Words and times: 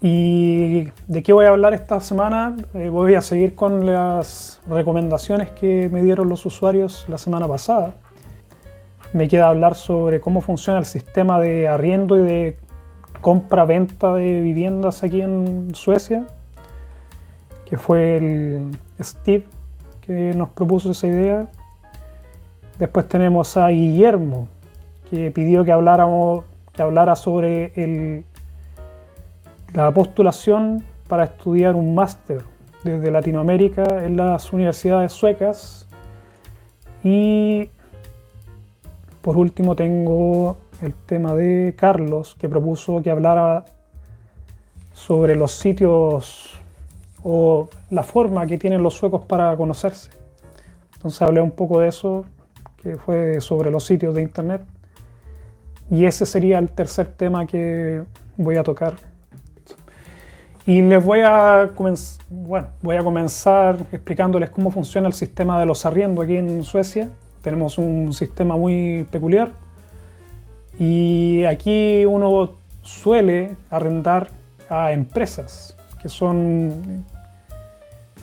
¿Y 0.00 0.92
de 1.08 1.22
qué 1.24 1.32
voy 1.32 1.46
a 1.46 1.48
hablar 1.48 1.74
esta 1.74 1.98
semana? 1.98 2.54
Eh, 2.74 2.88
voy 2.88 3.16
a 3.16 3.20
seguir 3.20 3.56
con 3.56 3.84
las 3.84 4.60
recomendaciones 4.68 5.50
que 5.50 5.88
me 5.90 6.02
dieron 6.02 6.28
los 6.28 6.46
usuarios 6.46 7.04
la 7.08 7.18
semana 7.18 7.48
pasada. 7.48 7.94
Me 9.12 9.26
queda 9.26 9.48
hablar 9.48 9.74
sobre 9.74 10.20
cómo 10.20 10.40
funciona 10.40 10.78
el 10.78 10.84
sistema 10.84 11.40
de 11.40 11.66
arriendo 11.66 12.16
y 12.16 12.22
de 12.22 12.56
compra-venta 13.20 14.14
de 14.14 14.40
viviendas 14.40 15.02
aquí 15.02 15.20
en 15.20 15.74
Suecia, 15.74 16.26
que 17.64 17.76
fue 17.76 18.18
el 18.18 18.78
Steve 19.02 19.46
que 20.02 20.32
nos 20.32 20.50
propuso 20.50 20.92
esa 20.92 21.08
idea. 21.08 21.48
Después 22.78 23.08
tenemos 23.08 23.56
a 23.56 23.66
Guillermo, 23.68 24.46
que 25.10 25.32
pidió 25.32 25.64
que 25.64 25.72
habláramos, 25.72 26.44
que 26.72 26.82
hablara 26.82 27.16
sobre 27.16 27.72
el 27.74 28.24
la 29.72 29.90
postulación 29.92 30.84
para 31.08 31.24
estudiar 31.24 31.74
un 31.74 31.94
máster 31.94 32.42
desde 32.84 33.10
Latinoamérica 33.10 34.04
en 34.04 34.16
las 34.16 34.52
universidades 34.52 35.12
suecas. 35.12 35.86
Y 37.04 37.70
por 39.20 39.36
último 39.36 39.74
tengo 39.74 40.56
el 40.80 40.94
tema 40.94 41.34
de 41.34 41.74
Carlos, 41.76 42.36
que 42.38 42.48
propuso 42.48 43.02
que 43.02 43.10
hablara 43.10 43.64
sobre 44.94 45.36
los 45.36 45.52
sitios 45.52 46.58
o 47.22 47.68
la 47.90 48.02
forma 48.02 48.46
que 48.46 48.58
tienen 48.58 48.82
los 48.82 48.94
suecos 48.94 49.22
para 49.22 49.56
conocerse. 49.56 50.10
Entonces 50.94 51.20
hablé 51.22 51.40
un 51.40 51.50
poco 51.50 51.80
de 51.80 51.88
eso, 51.88 52.24
que 52.82 52.96
fue 52.96 53.40
sobre 53.40 53.70
los 53.70 53.84
sitios 53.84 54.14
de 54.14 54.22
internet. 54.22 54.62
Y 55.90 56.04
ese 56.04 56.26
sería 56.26 56.58
el 56.58 56.68
tercer 56.68 57.08
tema 57.08 57.46
que 57.46 58.02
voy 58.36 58.56
a 58.56 58.62
tocar 58.62 59.07
y 60.68 60.82
les 60.82 61.02
voy 61.02 61.20
a, 61.20 61.70
bueno, 62.28 62.68
voy 62.82 62.96
a 62.96 63.02
comenzar 63.02 63.78
explicándoles 63.90 64.50
cómo 64.50 64.70
funciona 64.70 65.08
el 65.08 65.14
sistema 65.14 65.58
de 65.58 65.64
los 65.64 65.86
arriendos 65.86 66.22
aquí 66.22 66.36
en 66.36 66.62
Suecia. 66.62 67.08
Tenemos 67.40 67.78
un 67.78 68.12
sistema 68.12 68.54
muy 68.54 69.06
peculiar 69.10 69.52
y 70.78 71.42
aquí 71.44 72.04
uno 72.04 72.50
suele 72.82 73.56
arrendar 73.70 74.28
a 74.68 74.92
empresas 74.92 75.74
que 76.02 76.10
son 76.10 77.02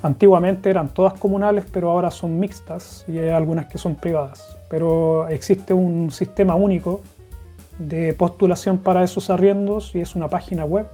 antiguamente 0.04 0.70
eran 0.70 0.90
todas 0.90 1.14
comunales 1.14 1.66
pero 1.72 1.90
ahora 1.90 2.12
son 2.12 2.40
mixtas 2.40 3.06
y 3.08 3.18
hay 3.18 3.30
algunas 3.30 3.66
que 3.66 3.80
son 3.80 3.96
privadas. 3.96 4.56
Pero 4.70 5.28
existe 5.30 5.74
un 5.74 6.12
sistema 6.12 6.54
único 6.54 7.02
de 7.80 8.14
postulación 8.14 8.78
para 8.78 9.04
esos 9.04 9.32
arriendos 9.32 9.96
y 9.96 10.02
es 10.02 10.16
una 10.16 10.28
página 10.28 10.64
web 10.64 10.86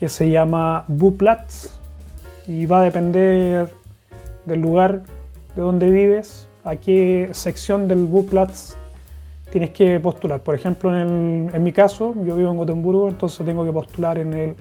que 0.00 0.08
se 0.08 0.30
llama 0.30 0.86
Buplatz 0.88 1.78
y 2.46 2.64
va 2.64 2.80
a 2.80 2.84
depender 2.84 3.70
del 4.46 4.60
lugar 4.62 5.02
de 5.54 5.60
donde 5.60 5.90
vives, 5.90 6.48
a 6.64 6.76
qué 6.76 7.28
sección 7.32 7.86
del 7.86 8.06
Buplatz 8.06 8.76
tienes 9.50 9.70
que 9.70 10.00
postular. 10.00 10.40
Por 10.40 10.54
ejemplo, 10.54 10.98
en, 10.98 11.62
mi 11.62 11.72
caso, 11.72 12.14
yo 12.24 12.34
vivo 12.34 12.50
en 12.50 12.56
Gotemburgo, 12.56 13.08
entonces 13.10 13.44
tengo 13.44 13.62
que 13.62 13.72
postular 13.72 14.16
en 14.16 14.32
el 14.32 14.54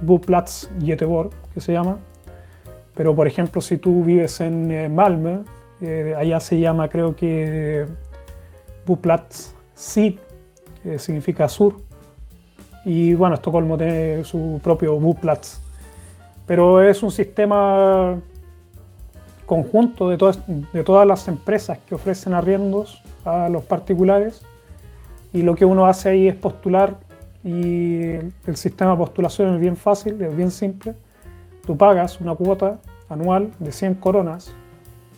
Buplatz 0.00 0.70
Göteborg, 0.80 1.30
que 1.52 1.60
se 1.60 1.74
llama. 1.74 1.98
Pero, 2.94 3.14
por 3.14 3.26
ejemplo, 3.26 3.60
si 3.60 3.76
tú 3.76 4.02
vives 4.02 4.40
en 4.40 4.70
eh, 4.70 4.88
Malmö, 4.88 5.42
eh, 5.82 6.14
allá 6.16 6.40
se 6.40 6.58
llama, 6.58 6.88
creo 6.88 7.14
que, 7.14 7.86
Buplatz 8.86 9.52
Syd, 9.74 10.18
que 10.82 10.98
significa 10.98 11.46
sur. 11.46 11.76
Y 12.84 13.14
bueno, 13.14 13.36
Estocolmo 13.36 13.76
tiene 13.76 14.24
su 14.24 14.60
propio 14.62 14.98
Buplatz. 14.98 15.60
Pero 16.46 16.82
es 16.82 17.02
un 17.02 17.10
sistema 17.10 18.18
conjunto 19.46 20.08
de 20.08 20.16
todas, 20.16 20.40
de 20.46 20.84
todas 20.84 21.06
las 21.06 21.28
empresas 21.28 21.78
que 21.86 21.94
ofrecen 21.94 22.34
arriendos 22.34 23.02
a 23.24 23.48
los 23.48 23.62
particulares. 23.64 24.42
Y 25.32 25.42
lo 25.42 25.54
que 25.54 25.64
uno 25.64 25.86
hace 25.86 26.10
ahí 26.10 26.28
es 26.28 26.34
postular 26.34 26.96
y 27.44 28.04
el 28.46 28.56
sistema 28.56 28.92
de 28.92 28.96
postulación 28.98 29.54
es 29.54 29.60
bien 29.60 29.76
fácil, 29.76 30.20
es 30.20 30.36
bien 30.36 30.50
simple. 30.50 30.94
Tú 31.66 31.76
pagas 31.76 32.20
una 32.20 32.34
cuota 32.34 32.78
anual 33.08 33.50
de 33.58 33.72
100 33.72 33.94
coronas 33.94 34.52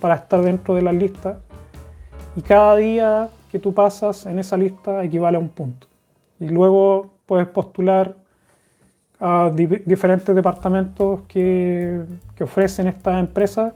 para 0.01 0.17
estar 0.17 0.43
dentro 0.43 0.75
de 0.75 0.83
la 0.83 0.93
lista 0.93 1.39
y 2.37 2.43
cada 2.43 2.77
día 2.77 3.29
que 3.51 3.59
tú 3.59 3.73
pasas 3.73 4.27
en 4.27 4.39
esa 4.39 4.57
lista 4.57 5.05
equivale 5.05 5.37
a 5.37 5.41
un 5.41 5.49
punto. 5.49 5.87
Y 6.41 6.49
luego 6.49 7.14
puedes 7.27 7.49
postular 7.49 8.17
a 9.21 9.51
diferentes 9.55 10.35
departamentos 10.35 11.21
que, 11.29 12.03
que 12.35 12.45
ofrecen 12.45 12.89
estas 12.89 13.21
empresas 13.21 13.73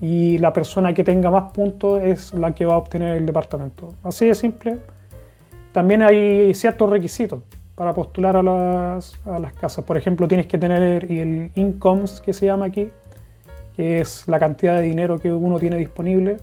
y 0.00 0.36
la 0.38 0.52
persona 0.52 0.92
que 0.92 1.04
tenga 1.04 1.30
más 1.30 1.52
puntos 1.52 2.02
es 2.02 2.34
la 2.34 2.52
que 2.52 2.66
va 2.66 2.74
a 2.74 2.78
obtener 2.78 3.16
el 3.16 3.24
departamento. 3.24 3.94
Así 4.02 4.26
de 4.26 4.34
simple. 4.34 4.78
También 5.72 6.02
hay 6.02 6.52
ciertos 6.54 6.90
requisitos 6.90 7.42
para 7.76 7.94
postular 7.94 8.36
a 8.36 8.42
las, 8.42 9.18
a 9.24 9.38
las 9.38 9.52
casas. 9.54 9.84
Por 9.84 9.96
ejemplo, 9.96 10.26
tienes 10.26 10.46
que 10.46 10.58
tener 10.58 11.04
el 11.04 11.52
incomes 11.54 12.20
que 12.20 12.32
se 12.32 12.46
llama 12.46 12.66
aquí, 12.66 12.90
que 13.76 14.00
es 14.00 14.26
la 14.26 14.38
cantidad 14.40 14.76
de 14.76 14.82
dinero 14.82 15.18
que 15.18 15.32
uno 15.32 15.58
tiene 15.58 15.76
disponible. 15.76 16.38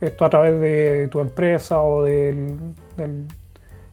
Esto 0.00 0.24
a 0.24 0.30
través 0.30 0.58
de 0.58 1.08
tu 1.08 1.20
empresa 1.20 1.82
o 1.82 2.04
del, 2.04 2.56
del 2.96 3.26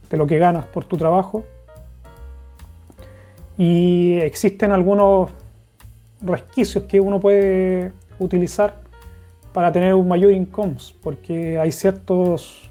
de 0.09 0.17
lo 0.17 0.27
que 0.27 0.37
ganas 0.37 0.65
por 0.65 0.85
tu 0.85 0.97
trabajo. 0.97 1.43
Y 3.57 4.15
existen 4.19 4.71
algunos 4.71 5.31
resquicios 6.21 6.85
que 6.85 6.99
uno 6.99 7.19
puede 7.19 7.91
utilizar 8.19 8.75
para 9.53 9.71
tener 9.71 9.93
un 9.93 10.07
mayor 10.07 10.31
income, 10.31 10.75
porque 11.01 11.57
hay 11.57 11.71
ciertos, 11.71 12.69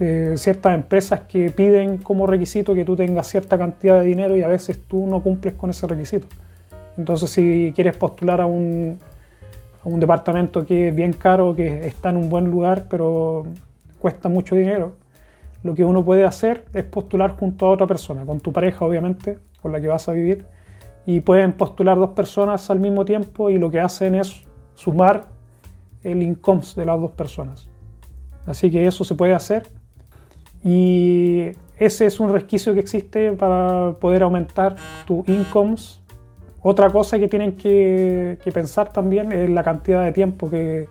eh, 0.00 0.34
ciertas 0.36 0.74
empresas 0.74 1.20
que 1.20 1.50
piden 1.50 1.96
como 1.96 2.26
requisito 2.26 2.74
que 2.74 2.84
tú 2.84 2.94
tengas 2.94 3.26
cierta 3.28 3.56
cantidad 3.56 4.00
de 4.00 4.06
dinero 4.06 4.36
y 4.36 4.42
a 4.42 4.48
veces 4.48 4.78
tú 4.86 5.06
no 5.06 5.22
cumples 5.22 5.54
con 5.54 5.70
ese 5.70 5.86
requisito. 5.86 6.26
Entonces 6.98 7.30
si 7.30 7.72
quieres 7.74 7.96
postular 7.96 8.42
a 8.42 8.46
un, 8.46 8.98
a 9.82 9.88
un 9.88 9.98
departamento 9.98 10.66
que 10.66 10.88
es 10.88 10.94
bien 10.94 11.14
caro, 11.14 11.56
que 11.56 11.86
está 11.86 12.10
en 12.10 12.18
un 12.18 12.28
buen 12.28 12.50
lugar, 12.50 12.84
pero 12.90 13.46
cuesta 13.98 14.28
mucho 14.28 14.54
dinero, 14.56 14.92
lo 15.62 15.74
que 15.74 15.84
uno 15.84 16.04
puede 16.04 16.24
hacer 16.24 16.64
es 16.72 16.84
postular 16.84 17.36
junto 17.36 17.66
a 17.66 17.70
otra 17.70 17.86
persona, 17.86 18.24
con 18.24 18.40
tu 18.40 18.52
pareja 18.52 18.84
obviamente, 18.84 19.38
con 19.60 19.72
la 19.72 19.80
que 19.80 19.88
vas 19.88 20.08
a 20.08 20.12
vivir, 20.12 20.44
y 21.06 21.20
pueden 21.20 21.52
postular 21.52 21.96
dos 21.96 22.10
personas 22.10 22.68
al 22.70 22.80
mismo 22.80 23.04
tiempo 23.04 23.50
y 23.50 23.58
lo 23.58 23.70
que 23.70 23.80
hacen 23.80 24.14
es 24.14 24.42
sumar 24.74 25.26
el 26.02 26.22
income 26.22 26.62
de 26.74 26.84
las 26.84 27.00
dos 27.00 27.12
personas. 27.12 27.68
Así 28.44 28.70
que 28.70 28.86
eso 28.86 29.04
se 29.04 29.14
puede 29.14 29.34
hacer 29.34 29.68
y 30.64 31.50
ese 31.78 32.06
es 32.06 32.20
un 32.20 32.32
resquicio 32.32 32.74
que 32.74 32.80
existe 32.80 33.32
para 33.32 33.92
poder 34.00 34.22
aumentar 34.22 34.76
tu 35.06 35.24
incomes. 35.26 36.00
Otra 36.62 36.90
cosa 36.90 37.18
que 37.18 37.28
tienen 37.28 37.56
que, 37.56 38.38
pensar 38.52 38.92
también 38.92 39.30
es 39.32 39.48
la 39.50 39.62
cantidad 39.62 40.04
de 40.04 40.12
tiempo 40.12 40.50
que 40.50 40.88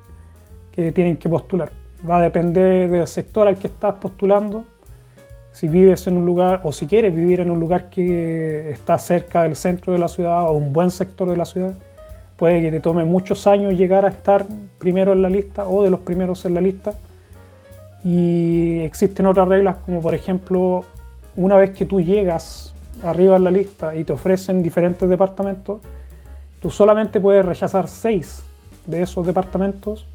tienen 0.94 1.18
que 1.18 1.30
postular 1.30 1.85
va 2.08 2.18
a 2.18 2.22
depender 2.22 2.90
del 2.90 3.08
sector 3.08 3.48
al 3.48 3.58
que 3.58 3.68
estás 3.68 3.96
postulando. 3.96 4.66
Si 5.52 5.68
vives 5.68 6.08
en 6.08 6.18
un 6.18 6.26
lugar 6.26 6.62
o 6.64 6.72
si 6.72 6.86
quieres 6.86 7.16
vivir 7.16 7.40
en 7.40 7.50
un 7.50 7.60
lugar 7.60 7.90
que 7.90 8.72
está 8.72 8.98
cerca 8.98 9.44
del 9.44 9.56
centro 9.56 9.94
de 9.94 10.00
la 10.00 10.08
ciudad 10.08 10.50
o 10.50 10.52
un 10.52 10.74
buen 10.74 10.92
sector 10.92 11.30
de 11.30 11.38
la 11.38 11.46
ciudad, 11.46 11.74
puede 12.36 12.62
que 12.62 12.72
te 12.72 12.80
tome 12.80 13.06
muchos 13.06 13.48
años 13.48 13.74
llegar 13.74 14.06
a 14.06 14.10
estar 14.10 14.46
primero 14.78 15.14
en 15.14 15.22
la 15.22 15.30
lista 15.30 15.68
o 15.68 15.84
de 15.84 15.90
los 15.90 16.02
primeros 16.02 16.44
en 16.46 16.54
la 16.54 16.62
lista. 16.62 16.94
Y 18.04 18.80
existen 18.82 19.26
otras 19.26 19.48
reglas 19.48 19.78
como 19.86 20.02
por 20.02 20.14
ejemplo, 20.14 20.84
una 21.36 21.56
vez 21.56 21.72
que 21.72 21.86
tú 21.86 22.02
llegas 22.02 22.74
arriba 23.04 23.38
en 23.38 23.44
la 23.44 23.52
lista 23.52 23.96
y 23.96 24.04
te 24.04 24.14
ofrecen 24.14 24.62
diferentes 24.62 25.08
departamentos, 25.08 25.80
tú 26.62 26.70
solamente 26.70 27.20
puedes 27.20 27.46
rechazar 27.46 27.88
seis 27.88 28.44
de 28.86 29.02
esos 29.02 29.26
departamentos 29.26 30.06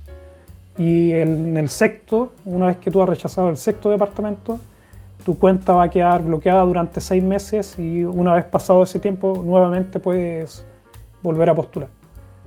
y 0.78 1.12
en 1.12 1.56
el 1.56 1.68
sexto, 1.68 2.32
una 2.44 2.68
vez 2.68 2.78
que 2.78 2.90
tú 2.90 3.02
has 3.02 3.08
rechazado 3.08 3.48
el 3.50 3.56
sexto 3.56 3.90
departamento, 3.90 4.58
tu 5.24 5.38
cuenta 5.38 5.74
va 5.74 5.84
a 5.84 5.90
quedar 5.90 6.22
bloqueada 6.22 6.62
durante 6.62 7.00
seis 7.00 7.22
meses 7.22 7.78
y 7.78 8.04
una 8.04 8.34
vez 8.34 8.44
pasado 8.44 8.82
ese 8.82 8.98
tiempo 8.98 9.42
nuevamente 9.44 10.00
puedes 10.00 10.64
volver 11.22 11.50
a 11.50 11.54
postular. 11.54 11.88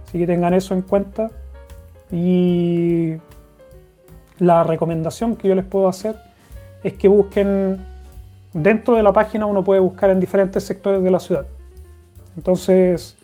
Así 0.07 0.17
que 0.17 0.27
tengan 0.27 0.53
eso 0.53 0.73
en 0.73 0.81
cuenta. 0.81 1.29
Y 2.11 3.15
la 4.39 4.63
recomendación 4.63 5.35
que 5.35 5.47
yo 5.47 5.55
les 5.55 5.65
puedo 5.65 5.87
hacer 5.87 6.15
es 6.83 6.93
que 6.93 7.07
busquen, 7.07 7.83
dentro 8.53 8.95
de 8.95 9.03
la 9.03 9.13
página 9.13 9.45
uno 9.45 9.63
puede 9.63 9.79
buscar 9.79 10.09
en 10.09 10.19
diferentes 10.19 10.63
sectores 10.63 11.03
de 11.03 11.11
la 11.11 11.19
ciudad. 11.19 11.45
Entonces, 12.35 13.17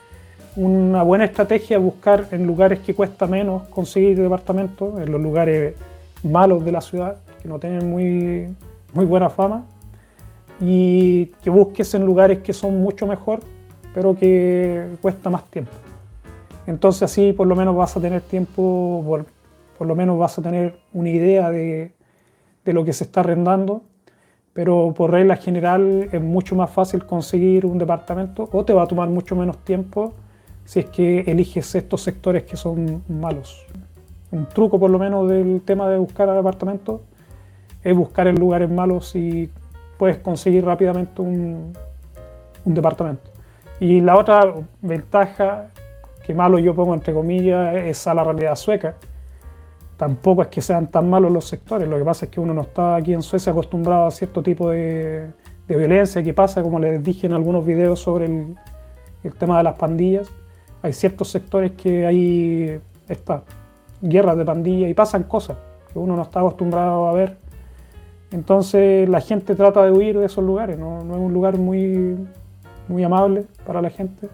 una 0.56 1.04
buena 1.04 1.26
estrategia 1.26 1.78
es 1.78 1.84
buscar 1.84 2.28
en 2.32 2.46
lugares 2.46 2.80
que 2.80 2.94
cuesta 2.94 3.28
menos 3.28 3.68
conseguir 3.70 4.20
departamentos, 4.20 5.00
en 5.00 5.12
los 5.12 5.22
lugares 5.22 5.76
malos 6.24 6.66
de 6.66 6.72
la 6.72 6.82
ciudad, 6.82 7.18
que 7.42 7.48
no 7.48 7.60
tienen 7.60 7.90
muy, 7.90 8.56
muy 8.94 9.06
buena 9.06 9.30
fama. 9.30 9.66
y 10.62 11.28
que 11.42 11.50
busques 11.50 11.94
en 11.94 12.06
lugares 12.06 12.40
que 12.40 12.52
son 12.52 12.82
mucho 12.82 13.08
mejor, 13.08 13.40
pero 13.94 14.14
que 14.14 14.88
cuesta 15.02 15.30
más 15.30 15.46
tiempo. 15.50 15.72
Entonces 16.68 17.04
así 17.04 17.32
por 17.32 17.48
lo 17.48 17.56
menos 17.56 17.76
vas 17.76 17.96
a 17.96 18.02
tener 18.02 18.22
tiempo, 18.22 19.02
por, 19.08 19.26
por 19.78 19.88
lo 19.88 19.96
menos 19.96 20.20
vas 20.20 20.38
a 20.38 20.42
tener 20.42 20.78
una 20.92 21.10
idea 21.10 21.50
de, 21.50 21.94
de 22.66 22.74
lo 22.74 22.84
que 22.84 22.92
se 22.92 23.06
está 23.06 23.22
arrendando, 23.22 23.84
pero 24.52 24.94
por 24.96 25.12
regla 25.12 25.38
general 25.38 26.10
es 26.12 26.22
mucho 26.22 26.56
más 26.56 26.70
fácil 26.70 27.06
conseguir 27.06 27.66
un 27.66 27.78
departamento 27.78 28.50
o 28.52 28.66
te 28.66 28.74
va 28.74 28.84
a 28.84 28.88
tomar 28.88 29.08
mucho 29.08 29.36
menos 29.36 29.58
tiempo 29.64 30.14
si 30.70 30.82
es 30.82 30.86
que 30.86 31.22
eliges 31.22 31.74
estos 31.74 32.04
sectores 32.04 32.44
que 32.44 32.56
son 32.56 33.02
malos. 33.08 33.66
Un 34.30 34.46
truco 34.46 34.80
por 34.80 34.92
lo 34.92 35.00
menos 35.00 35.28
del 35.28 35.64
tema 35.64 35.90
de 35.90 35.98
buscar 35.98 36.32
departamentos 36.32 37.02
es 37.84 37.98
buscar 37.98 38.28
en 38.28 38.36
lugares 38.36 38.70
malos 38.70 39.16
y 39.16 39.50
puedes 39.98 40.20
conseguir 40.20 40.64
rápidamente 40.64 41.24
un, 41.24 41.74
departamento. 42.66 43.32
Y 43.80 44.00
la 44.00 44.16
otra 44.16 44.54
ventaja, 44.80 45.72
que 46.24 46.36
malo 46.36 46.60
yo 46.60 46.76
pongo 46.76 46.94
entre 46.94 47.16
comillas, 47.16 47.76
es 47.76 48.06
a 48.06 48.14
la 48.14 48.24
realidad 48.24 48.56
sueca. 48.56 48.94
Tampoco 49.98 50.44
es 50.44 50.50
que 50.50 50.62
sean 50.62 50.86
tan 50.86 51.10
malos 51.10 51.32
los 51.32 51.46
sectores, 51.46 51.90
lo 51.90 51.98
que 51.98 52.06
pasa 52.06 52.26
es 52.26 52.32
que 52.32 52.40
uno 52.40 52.54
no 52.54 52.62
está 52.62 52.98
aquí 52.98 53.16
en 53.16 53.24
Suecia 53.24 53.54
acostumbrado 53.54 54.06
a 54.06 54.12
cierto 54.12 54.44
tipo 54.44 54.70
de, 54.70 55.32
violencia 55.68 56.22
que 56.22 56.36
pasa, 56.36 56.62
como 56.62 56.78
les 56.78 57.04
dije 57.04 57.26
en 57.26 57.34
algunos 57.34 57.66
videos 57.66 58.00
sobre 58.00 58.28
el 58.28 59.34
tema 59.40 59.58
de 59.58 59.64
las 59.64 59.74
pandillas. 59.74 60.32
Hay 60.82 60.94
ciertos 60.94 61.30
sectores 61.30 61.72
que 61.72 62.06
hay 62.06 62.80
esta 63.08 63.44
guerras 64.02 64.38
de 64.38 64.46
pandillas 64.46 64.90
y 64.90 64.94
pasan 64.94 65.24
cosas 65.24 65.58
que 65.92 66.00
uno 66.00 66.16
no 66.16 66.22
está 66.22 66.40
acostumbrado 66.40 67.08
a 67.08 67.14
ver 67.14 67.38
entonces 68.32 69.10
la 69.10 69.22
gente 69.22 69.56
trata 69.56 69.84
de 69.84 69.92
huir 69.92 70.18
de 70.18 70.26
esos 70.26 70.44
lugares, 70.44 70.78
no, 70.78 71.00
es 71.00 71.06
un 71.06 71.34
lugar 71.34 71.58
muy, 71.58 72.16
muy 72.88 73.04
amable 73.04 73.46
para 73.66 73.82
la 73.82 73.90
gente. 73.90 74.30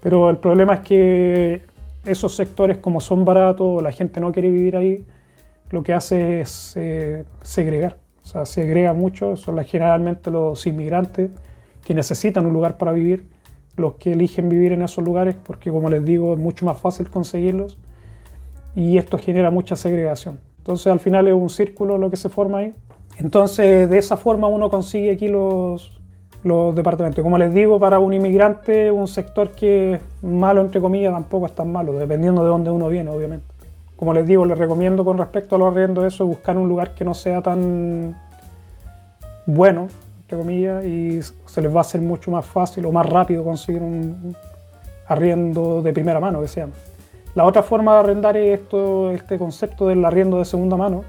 Pero 0.00 0.30
el 0.30 0.38
problema 0.38 0.74
es 0.74 0.80
que 0.80 1.62
esos 2.04 2.34
sectores, 2.34 2.78
como 2.78 3.00
son 3.00 3.24
baratos, 3.24 3.82
la 3.82 3.92
gente 3.92 4.20
no 4.20 4.32
quiere 4.32 4.50
vivir 4.50 4.76
ahí, 4.76 5.04
lo 5.70 5.82
que 5.82 5.92
hace 5.92 6.40
es 6.40 6.74
eh, 6.76 7.24
segregar. 7.42 7.98
O 8.24 8.26
sea, 8.26 8.46
segrega 8.46 8.94
mucho, 8.94 9.36
son 9.36 9.62
generalmente 9.64 10.30
los 10.30 10.66
inmigrantes 10.66 11.30
que 11.84 11.94
necesitan 11.94 12.46
un 12.46 12.52
lugar 12.52 12.78
para 12.78 12.92
vivir, 12.92 13.26
los 13.78 13.94
que 13.94 14.12
eligen 14.12 14.48
vivir 14.48 14.72
en 14.72 14.82
esos 14.82 15.04
lugares, 15.04 15.36
porque 15.42 15.70
como 15.70 15.90
les 15.90 16.04
digo, 16.04 16.34
es 16.34 16.38
mucho 16.38 16.66
más 16.66 16.78
fácil 16.78 17.08
conseguirlos 17.10 17.78
y 18.74 18.98
esto 18.98 19.18
genera 19.18 19.50
mucha 19.50 19.76
segregación. 19.76 20.40
Entonces 20.58 20.86
al 20.88 21.00
final 21.00 21.28
es 21.28 21.34
un 21.34 21.50
círculo 21.50 21.98
lo 21.98 22.10
que 22.10 22.16
se 22.16 22.28
forma 22.28 22.58
ahí 22.58 22.74
entonces, 23.18 23.90
de 23.90 23.98
esa 23.98 24.16
forma 24.16 24.46
uno 24.46 24.70
consigue 24.70 25.10
aquí 25.10 25.28
los, 25.28 25.92
los 26.44 26.74
departamentos. 26.74 27.22
Como 27.22 27.36
les 27.36 27.52
digo, 27.52 27.80
para 27.80 27.98
un 27.98 28.12
inmigrante, 28.12 28.92
un 28.92 29.08
sector 29.08 29.50
que 29.50 29.94
es 29.94 30.00
malo, 30.22 30.60
entre 30.60 30.80
comillas, 30.80 31.12
tampoco 31.12 31.46
es 31.46 31.54
tan 31.54 31.70
malo, 31.72 31.92
dependiendo 31.94 32.42
de 32.44 32.48
dónde 32.48 32.70
uno 32.70 32.88
viene, 32.88 33.10
obviamente. 33.10 33.44
Como 33.96 34.14
les 34.14 34.24
digo, 34.24 34.46
les 34.46 34.56
recomiendo 34.56 35.04
con 35.04 35.18
respecto 35.18 35.56
a 35.56 35.58
los 35.58 35.72
arriendos 35.72 36.04
eso, 36.04 36.24
buscar 36.26 36.56
un 36.56 36.68
lugar 36.68 36.94
que 36.94 37.04
no 37.04 37.14
sea 37.14 37.42
tan 37.42 38.16
bueno, 39.46 39.88
entre 40.28 40.36
comillas, 40.36 40.84
y 40.84 41.20
se 41.22 41.62
les 41.62 41.74
va 41.74 41.78
a 41.78 41.80
hacer 41.80 42.02
mucho 42.02 42.30
más 42.30 42.44
fácil 42.44 42.84
o 42.84 42.92
más 42.92 43.06
rápido 43.06 43.42
conseguir 43.42 43.80
un 43.80 44.36
arriendo 45.06 45.80
de 45.80 45.90
primera 45.94 46.20
mano, 46.20 46.42
que 46.42 46.48
sea. 46.48 46.68
La 47.34 47.46
otra 47.46 47.62
forma 47.62 47.94
de 47.94 48.00
arrendar 48.00 48.36
es 48.36 48.60
esto, 48.60 49.10
este 49.10 49.38
concepto 49.38 49.88
del 49.88 50.04
arriendo 50.04 50.38
de 50.38 50.44
segunda 50.44 50.76
mano, 50.76 51.04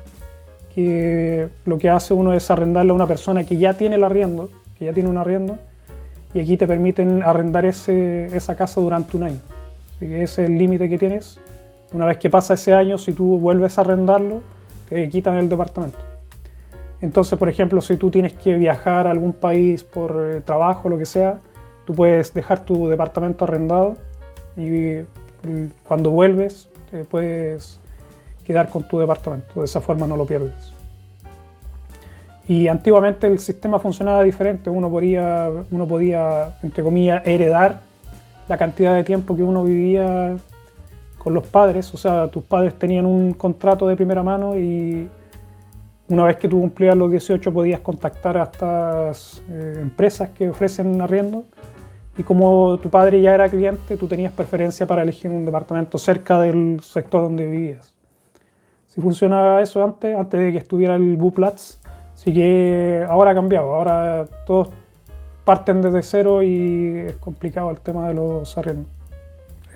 que 0.74 1.50
lo 1.66 1.78
que 1.78 1.90
hace 1.90 2.14
uno 2.14 2.32
es 2.32 2.50
arrendarle 2.50 2.92
a 2.92 2.96
una 2.96 3.08
persona 3.08 3.44
que 3.44 3.58
ya 3.58 3.74
tiene 3.74 3.98
el 3.98 4.06
arriendo, 4.06 4.50
que 4.78 4.86
ya 4.86 4.94
tiene 4.94 5.10
un 5.10 5.18
arriendo, 5.18 5.58
y 6.34 6.40
aquí 6.40 6.56
te 6.56 6.66
permiten 6.66 7.22
arrendar 7.22 7.66
ese, 7.66 8.28
esa 8.28 8.56
casa 8.56 8.80
durante 8.80 9.18
un 9.18 9.24
año. 9.24 9.40
Así 9.98 10.08
que 10.08 10.24
ese 10.24 10.44
es 10.44 10.50
el 10.50 10.58
límite 10.58 10.88
que 10.88 10.98
tienes. 10.98 11.42
Una 11.92 12.06
vez 12.06 12.20
que 12.20 12.30
pasa 12.30 12.54
ese 12.54 12.74
año, 12.74 12.98
si 12.98 13.12
tú 13.12 13.38
vuelves 13.38 13.78
a 13.78 13.82
arrendarlo, 13.82 14.44
te 14.88 15.10
quitan 15.10 15.36
el 15.36 15.50
departamento. 15.50 16.09
Entonces, 17.02 17.38
por 17.40 17.50
ejemplo, 17.50 17.82
si 17.82 17.96
tú 17.98 18.12
tienes 18.12 18.34
que 18.34 18.56
viajar 18.56 19.08
a 19.08 19.12
algún 19.12 19.34
país 19.34 19.84
por 19.84 20.22
eh, 20.22 20.42
trabajo, 20.42 20.90
lo 20.90 20.98
que 20.98 21.06
sea, 21.06 21.40
tú 21.86 21.94
puedes 21.94 22.34
dejar 22.34 22.66
tu 22.66 22.88
departamento 22.88 23.46
arrendado 23.46 23.96
y 24.58 25.00
cuando 25.84 26.12
vuelves 26.12 26.68
puedes 27.10 27.80
quedar 28.44 28.70
con 28.70 28.88
tu 28.88 29.00
departamento. 29.00 29.60
De 29.60 29.66
esa 29.66 29.80
forma 29.80 30.08
no 30.08 30.18
lo 30.18 30.26
pierdes. 30.26 30.74
Y 32.48 32.68
antiguamente 32.68 33.28
el 33.28 33.38
sistema 33.38 33.80
funcionaba 33.80 34.24
diferente. 34.24 34.72
Uno 34.72 34.90
podía, 34.90 35.50
uno 35.70 35.88
podía, 35.88 36.58
entre 36.64 36.84
comillas, 36.84 37.22
heredar 37.26 37.82
la 38.48 38.58
cantidad 38.58 38.96
de 38.96 39.04
tiempo 39.04 39.36
que 39.36 39.44
uno 39.44 39.64
vivía 39.64 40.36
con 41.20 41.36
los 41.36 41.46
padres. 41.46 41.94
O 41.94 41.98
sea, 41.98 42.28
tus 42.28 42.44
padres 42.44 42.74
tenían 42.74 43.06
un 43.06 43.34
contrato 43.34 43.88
de 43.88 43.96
primera 43.96 44.24
mano 44.24 44.58
y 44.58 45.08
una 46.10 46.26
vez 46.26 46.38
que 46.38 46.48
tú 46.48 46.60
cumplías 46.60 46.98
los 46.98 47.10
18 47.12 47.54
podías 47.54 47.80
contactar 47.82 48.38
a 48.38 48.44
estas 48.44 49.42
eh, 49.50 49.78
empresas 49.80 50.30
que 50.30 50.50
ofrecen 50.50 51.00
arriendo. 51.02 51.46
Y 52.18 52.24
como 52.24 52.78
tu 52.80 52.90
padre 52.90 53.22
ya 53.22 53.34
era 53.34 53.48
cliente, 53.48 53.96
tú 53.96 54.08
tenías 54.08 54.34
preferencia 54.34 54.86
para 54.86 55.04
elegir 55.04 55.32
un 55.32 55.46
departamento 55.46 55.98
cerca 55.98 56.42
del 56.42 56.82
sector 56.82 57.22
donde 57.22 57.46
vivías. 57.46 57.94
Si 58.88 59.00
funcionaba 59.00 59.62
eso 59.62 59.84
antes, 59.84 60.18
antes 60.18 60.40
de 60.40 60.52
que 60.52 60.58
estuviera 60.58 60.96
el 60.96 61.16
Buplatz, 61.16 61.78
así 62.14 62.34
que 62.34 63.06
ahora 63.08 63.32
ha 63.32 63.36
cambiado, 63.36 63.74
ahora 63.74 64.26
todos 64.46 64.70
parten 65.46 65.82
desde 65.82 66.04
cero 66.04 66.44
y 66.44 67.06
es 67.08 67.16
complicado 67.18 67.70
el 67.70 67.80
tema 67.80 68.10
de 68.10 68.16
los 68.16 68.58
arriendos. 68.58 68.92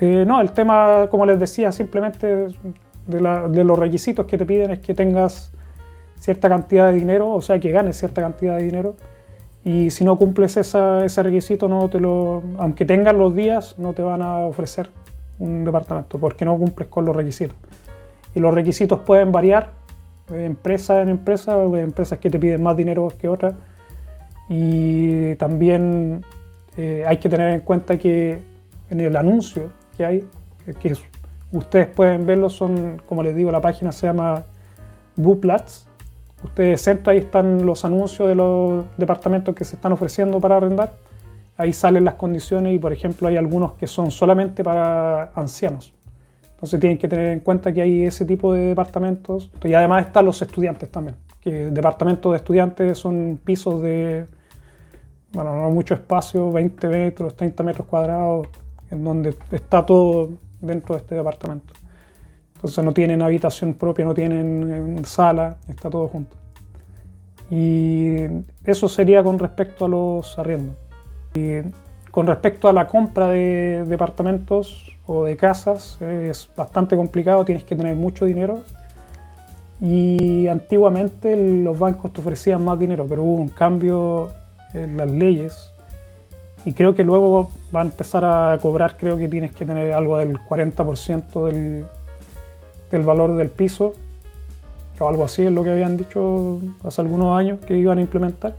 Eh, 0.02 0.26
no, 0.28 0.42
el 0.42 0.52
tema, 0.52 1.08
como 1.10 1.26
les 1.26 1.40
decía, 1.40 1.72
simplemente 1.72 2.50
de, 3.08 3.64
los 3.64 3.80
requisitos 3.80 4.26
que 4.26 4.38
te 4.38 4.46
piden 4.46 4.72
es 4.72 4.80
que 4.80 4.94
tengas 4.94 5.53
cierta 6.24 6.48
cantidad 6.48 6.88
de 6.88 6.94
dinero, 6.94 7.30
o 7.30 7.42
sea, 7.42 7.60
que 7.60 7.72
ganes 7.72 7.98
cierta 7.98 8.22
cantidad 8.22 8.56
de 8.58 8.64
dinero. 8.64 8.96
Y 9.66 9.90
si 9.92 10.06
no 10.06 10.18
cumples 10.18 10.56
ese 10.58 11.24
requisito, 11.24 11.68
no 11.68 11.90
te 11.90 12.00
lo, 12.00 12.42
aunque 12.58 12.86
tengas 12.86 13.14
los 13.14 13.36
días, 13.36 13.76
no 13.78 13.94
te 13.94 14.02
van 14.02 14.22
a 14.22 14.38
ofrecer 14.40 14.90
un 15.40 15.66
departamento 15.66 16.18
porque 16.20 16.46
no 16.46 16.58
cumples 16.58 16.88
con 16.88 17.06
los 17.06 17.16
requisitos 17.16 17.58
y 18.36 18.40
los 18.40 18.54
requisitos 18.54 19.00
pueden 19.00 19.32
variar 19.32 19.72
de 20.30 20.46
empresa 20.46 21.02
en 21.02 21.10
empresa, 21.10 21.58
de 21.58 21.82
empresas 21.82 22.20
que 22.20 22.30
te 22.30 22.40
piden 22.40 22.64
más 22.64 22.76
dinero 22.78 23.12
que 23.20 23.28
otras. 23.28 23.54
Y 24.50 25.36
también 25.36 26.24
eh, 26.78 27.04
hay 27.08 27.18
que 27.18 27.30
tener 27.30 27.54
en 27.54 27.62
cuenta 27.62 27.98
que 27.98 28.40
en 28.90 29.00
el 29.00 29.16
anuncio 29.16 29.70
que 29.98 30.06
hay, 30.06 30.28
que 30.80 30.96
ustedes 31.52 31.88
pueden 31.88 32.26
verlo, 32.26 32.50
son, 32.50 33.02
como 33.06 33.24
les 33.24 33.36
digo, 33.36 33.52
la 33.52 33.62
página 33.62 33.92
se 33.92 34.08
llama 34.08 34.44
Buplats. 35.16 35.88
Ustedes 36.44 36.88
entran, 36.88 37.16
ahí 37.16 37.22
están 37.22 37.66
los 37.66 37.86
anuncios 37.86 38.28
de 38.28 38.36
los 38.36 38.86
departamentos 38.98 39.56
que 39.56 39.64
se 39.66 39.76
están 39.76 39.92
ofreciendo 39.94 40.40
para 40.40 40.58
arrendar. 40.58 40.94
Ahí 41.58 41.72
salen 41.72 42.04
las 42.04 42.16
condiciones 42.16 42.74
y, 42.74 42.80
por 42.80 42.92
ejemplo, 42.92 43.28
hay 43.28 43.38
algunos 43.38 43.74
que 43.74 43.88
son 43.88 44.12
solamente 44.12 44.64
para 44.64 45.32
ancianos. 45.36 45.94
Entonces 46.56 46.80
tienen 46.80 46.98
que 46.98 47.08
tener 47.08 47.32
en 47.32 47.40
cuenta 47.42 47.72
que 47.74 47.82
hay 47.82 48.04
ese 48.04 48.26
tipo 48.26 48.54
de 48.54 48.68
departamentos. 48.68 49.52
Y 49.64 49.74
además 49.74 50.08
están 50.08 50.26
los 50.26 50.42
estudiantes 50.42 50.90
también. 50.90 51.16
Que 51.42 51.70
departamentos 51.70 52.32
de 52.32 52.38
estudiantes 52.38 52.98
son 52.98 53.40
pisos 53.44 53.82
de, 53.82 54.26
bueno, 55.34 55.56
no 55.56 55.72
mucho 55.72 55.94
espacio, 55.94 56.52
20 56.52 56.88
metros, 56.88 57.36
30 57.36 57.64
metros 57.64 57.88
cuadrados, 57.88 58.48
en 58.90 59.04
donde 59.04 59.36
está 59.52 59.86
todo 59.86 60.30
dentro 60.62 60.96
de 60.96 61.02
este 61.02 61.16
departamento. 61.16 61.74
Entonces 62.64 62.86
no 62.86 62.94
tienen 62.94 63.22
habitación 63.22 63.74
propia, 63.74 64.06
no 64.06 64.14
tienen 64.14 65.04
sala, 65.04 65.58
está 65.68 65.90
todo 65.90 66.08
junto. 66.08 66.38
Y 67.52 68.24
eso 68.64 68.88
sería 68.88 69.22
con 69.22 69.38
respecto 69.38 69.84
a 69.84 69.90
los 69.90 70.40
arriendos. 70.40 70.78
Y 71.36 71.58
con 72.10 72.26
respecto 72.26 72.70
a 72.70 72.74
la 72.74 72.88
compra 72.88 73.28
de 73.28 73.84
departamentos, 73.86 74.90
o 75.06 75.26
de 75.26 75.36
casas 75.36 76.02
es 76.02 76.50
bastante 76.56 76.96
complicado, 76.96 77.44
tienes 77.44 77.66
que 77.66 77.76
tener 77.76 77.98
mucho 77.98 78.24
dinero. 78.24 78.62
Y 79.82 80.48
antiguamente 80.48 81.36
los 81.36 81.78
bancos 81.78 82.14
te 82.14 82.22
ofrecían 82.22 82.64
más 82.64 82.80
dinero, 82.80 83.06
pero 83.10 83.24
hubo 83.24 83.42
un 83.42 83.50
cambio 83.50 84.32
en 84.74 84.96
las 84.96 85.12
leyes 85.12 85.74
y 86.64 86.72
creo 86.72 86.96
que 86.96 87.04
luego 87.04 87.52
va 87.76 87.82
a 87.82 87.84
empezar 87.84 88.24
a 88.24 88.58
cobrar, 88.62 88.96
creo 88.96 89.18
que 89.18 89.28
tienes 89.28 89.52
que 89.52 89.66
tener 89.66 89.92
algo 89.92 90.18
del 90.18 90.40
40% 90.40 91.48
del, 91.48 91.86
del 92.94 93.04
valor 93.04 93.36
del 93.36 93.50
piso, 93.50 93.94
o 95.00 95.08
algo 95.08 95.26
así 95.26 95.44
es 95.44 95.52
lo 95.52 95.64
que 95.64 95.72
habían 95.72 95.98
dicho 95.98 96.60
hace 96.84 97.02
algunos 97.02 97.38
años 97.38 97.60
que 97.66 97.76
iban 97.76 97.98
a 97.98 98.02
implementar, 98.02 98.56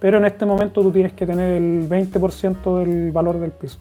pero 0.00 0.18
en 0.18 0.24
este 0.24 0.46
momento 0.46 0.82
tú 0.82 0.90
tienes 0.90 1.12
que 1.12 1.26
tener 1.26 1.52
el 1.52 1.88
20% 1.88 2.78
del 2.78 3.12
valor 3.12 3.38
del 3.38 3.50
piso. 3.50 3.78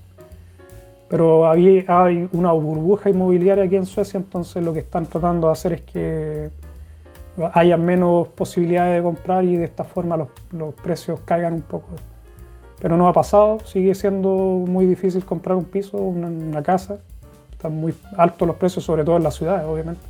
Pero 1.08 1.50
hay, 1.50 1.86
una 2.32 2.52
burbuja 2.54 3.10
inmobiliaria 3.10 3.66
aquí 3.66 3.76
en 3.76 3.86
Suecia, 3.86 4.18
entonces 4.18 4.64
lo 4.64 4.74
que 4.74 4.80
están 4.80 5.06
tratando 5.06 5.48
de 5.48 5.54
hacer 5.54 5.74
es 5.74 5.82
que 5.82 6.50
haya 7.54 7.78
menos 7.78 8.28
posibilidades 8.30 8.98
de 8.98 9.04
comprar 9.04 9.44
y 9.44 9.56
de 9.56 9.66
esta 9.66 9.84
forma 9.84 10.18
los, 10.18 10.30
los 10.52 10.74
precios 10.76 11.20
caigan 11.26 11.54
un 11.54 11.62
poco. 11.62 11.88
Pero 12.82 12.98
no 12.98 13.08
ha 13.08 13.14
pasado, 13.14 13.60
sigue 13.66 13.94
siendo 13.94 14.30
muy 14.30 14.86
difícil 14.86 15.24
comprar 15.26 15.58
un 15.58 15.66
piso, 15.66 15.98
una, 15.98 16.28
una 16.28 16.64
casa. 16.64 17.00
Están 17.62 17.76
muy 17.76 17.94
altos 18.18 18.48
los 18.48 18.58
precios, 18.58 18.84
sobre 18.84 19.04
todo 19.06 19.18
en 19.18 19.24
las 19.24 19.36
ciudades, 19.36 19.68
obviamente. 19.68 20.02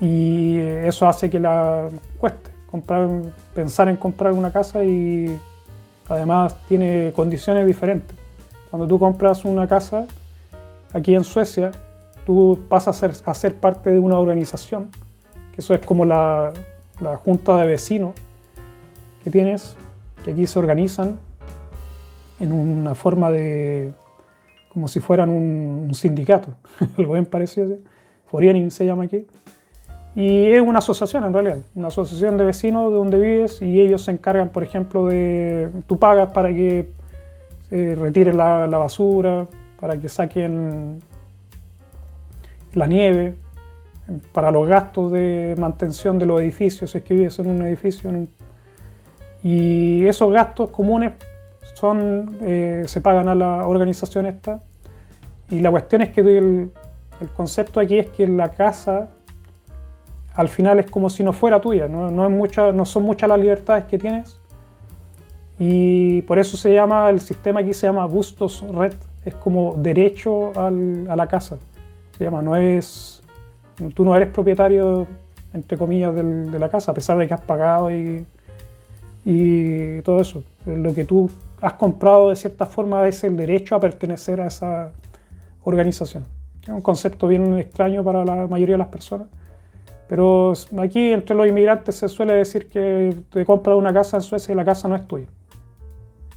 Y 0.00 0.56
eso 0.56 1.06
hace 1.06 1.28
que 1.28 1.38
la 1.38 1.90
cueste 2.16 2.50
comprar, 2.70 3.10
pensar 3.54 3.90
en 3.90 3.96
comprar 3.96 4.32
una 4.32 4.50
casa 4.50 4.82
y 4.82 5.38
además 6.08 6.56
tiene 6.66 7.12
condiciones 7.14 7.66
diferentes. 7.66 8.16
Cuando 8.70 8.88
tú 8.88 8.98
compras 8.98 9.44
una 9.44 9.68
casa 9.68 10.06
aquí 10.94 11.14
en 11.14 11.24
Suecia, 11.24 11.72
tú 12.24 12.58
pasas 12.70 12.96
a 12.96 13.08
ser, 13.08 13.22
a 13.26 13.34
ser 13.34 13.56
parte 13.56 13.90
de 13.90 13.98
una 13.98 14.18
organización, 14.18 14.88
que 15.54 15.60
eso 15.60 15.74
es 15.74 15.84
como 15.84 16.06
la, 16.06 16.54
la 17.00 17.18
junta 17.18 17.58
de 17.58 17.66
vecinos 17.66 18.14
que 19.22 19.30
tienes, 19.30 19.76
que 20.24 20.30
aquí 20.30 20.46
se 20.46 20.58
organizan 20.58 21.18
en 22.38 22.50
una 22.52 22.94
forma 22.94 23.30
de, 23.30 23.92
como 24.72 24.88
si 24.88 25.00
fueran 25.00 25.30
un, 25.30 25.92
sindicato, 25.94 26.54
algo 26.98 27.14
bien 27.14 27.26
parecido, 27.26 27.78
Forening 28.30 28.70
se 28.70 28.86
llama 28.86 29.04
aquí. 29.04 29.26
Y 30.14 30.46
es 30.46 30.60
una 30.60 30.78
asociación 30.78 31.24
en 31.24 31.32
realidad, 31.32 31.58
una 31.74 31.88
asociación 31.88 32.36
de 32.36 32.44
vecinos 32.44 32.90
de 32.90 32.96
donde 32.96 33.18
vives 33.18 33.62
y 33.62 33.80
ellos 33.80 34.02
se 34.02 34.10
encargan, 34.10 34.48
por 34.48 34.62
ejemplo, 34.62 35.06
de, 35.06 35.70
tú 35.86 35.98
pagas 35.98 36.32
para 36.32 36.48
que 36.48 36.88
se 37.68 37.94
retiren 37.94 38.36
la, 38.36 38.66
basura, 38.66 39.46
para 39.78 39.96
que 39.98 40.08
saquen 40.08 41.00
la 42.74 42.86
nieve, 42.86 43.34
para 44.32 44.50
los 44.50 44.66
gastos 44.66 45.12
de 45.12 45.54
mantención 45.58 46.18
de 46.18 46.26
los 46.26 46.40
edificios, 46.40 46.90
si 46.90 46.98
es 46.98 47.04
que 47.04 47.14
vives 47.14 47.38
en 47.38 47.48
un 47.48 47.62
edificio. 47.62 48.10
Y 49.44 50.04
esos 50.06 50.32
gastos 50.32 50.70
comunes 50.70 51.12
son, 51.74 52.38
eh, 52.42 52.84
se 52.86 53.00
pagan 53.00 53.28
a 53.28 53.34
la 53.34 53.66
organización 53.66 54.26
esta. 54.26 54.60
Y 55.48 55.60
la 55.60 55.70
cuestión 55.70 56.02
es 56.02 56.10
que 56.10 56.20
el, 56.20 56.70
el, 57.20 57.28
concepto 57.36 57.80
aquí 57.80 57.98
es 57.98 58.08
que 58.10 58.26
la 58.26 58.50
casa 58.50 59.08
al 60.34 60.48
final 60.48 60.78
es 60.78 60.90
como 60.90 61.10
si 61.10 61.22
no 61.22 61.32
fuera 61.32 61.60
tuya, 61.60 61.88
no, 61.88 62.10
no, 62.10 62.86
son 62.86 63.02
muchas 63.02 63.28
las 63.28 63.38
libertades 63.38 63.84
que 63.84 63.98
tienes. 63.98 64.38
Y 65.58 66.22
por 66.22 66.38
eso 66.38 66.56
se 66.56 66.72
llama, 66.72 67.10
el 67.10 67.20
sistema 67.20 67.60
aquí 67.60 67.74
se 67.74 67.86
llama 67.86 68.06
Bustos 68.06 68.64
Red, 68.72 68.94
es 69.24 69.34
como 69.34 69.74
derecho 69.76 70.52
al, 70.58 71.06
a 71.10 71.16
la 71.16 71.26
casa. 71.26 71.58
Se 72.16 72.24
llama, 72.24 72.40
no 72.40 72.56
es, 72.56 73.22
tú 73.94 74.04
no 74.04 74.16
eres 74.16 74.28
propietario, 74.28 75.06
entre 75.52 75.76
comillas, 75.76 76.14
de 76.14 76.58
la 76.58 76.68
casa, 76.70 76.92
a 76.92 76.94
pesar 76.94 77.18
de 77.18 77.28
que 77.28 77.34
has 77.34 77.40
pagado 77.42 77.90
y, 77.90 78.24
y 79.24 80.00
todo 80.02 80.20
eso. 80.20 80.42
Lo 80.64 80.94
que 80.94 81.04
tú 81.04 81.30
has 81.60 81.74
comprado 81.74 82.30
de 82.30 82.36
cierta 82.36 82.66
forma 82.66 83.06
es 83.08 83.22
el 83.24 83.36
derecho 83.36 83.74
a 83.74 83.80
pertenecer 83.80 84.40
a 84.40 84.46
esa 84.46 84.92
organización. 85.64 86.24
Es 86.62 86.68
un 86.68 86.82
concepto 86.82 87.28
bien 87.28 87.58
extraño 87.58 88.02
para 88.04 88.24
la 88.24 88.46
mayoría 88.46 88.74
de 88.74 88.78
las 88.78 88.88
personas. 88.88 89.28
Pero 90.08 90.52
aquí 90.78 91.12
entre 91.12 91.36
los 91.36 91.46
inmigrantes 91.46 91.94
se 91.94 92.08
suele 92.08 92.34
decir 92.34 92.68
que 92.68 93.16
te 93.30 93.44
compras 93.44 93.76
una 93.76 93.92
casa 93.92 94.16
en 94.16 94.22
Suecia 94.22 94.52
y 94.52 94.56
la 94.56 94.64
casa 94.64 94.88
no 94.88 94.96
es 94.96 95.06
tuya. 95.06 95.26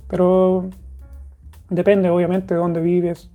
Pero 0.08 0.70
depende 1.70 2.10
obviamente 2.10 2.54
de 2.54 2.60
dónde 2.60 2.82
vives. 2.82 3.30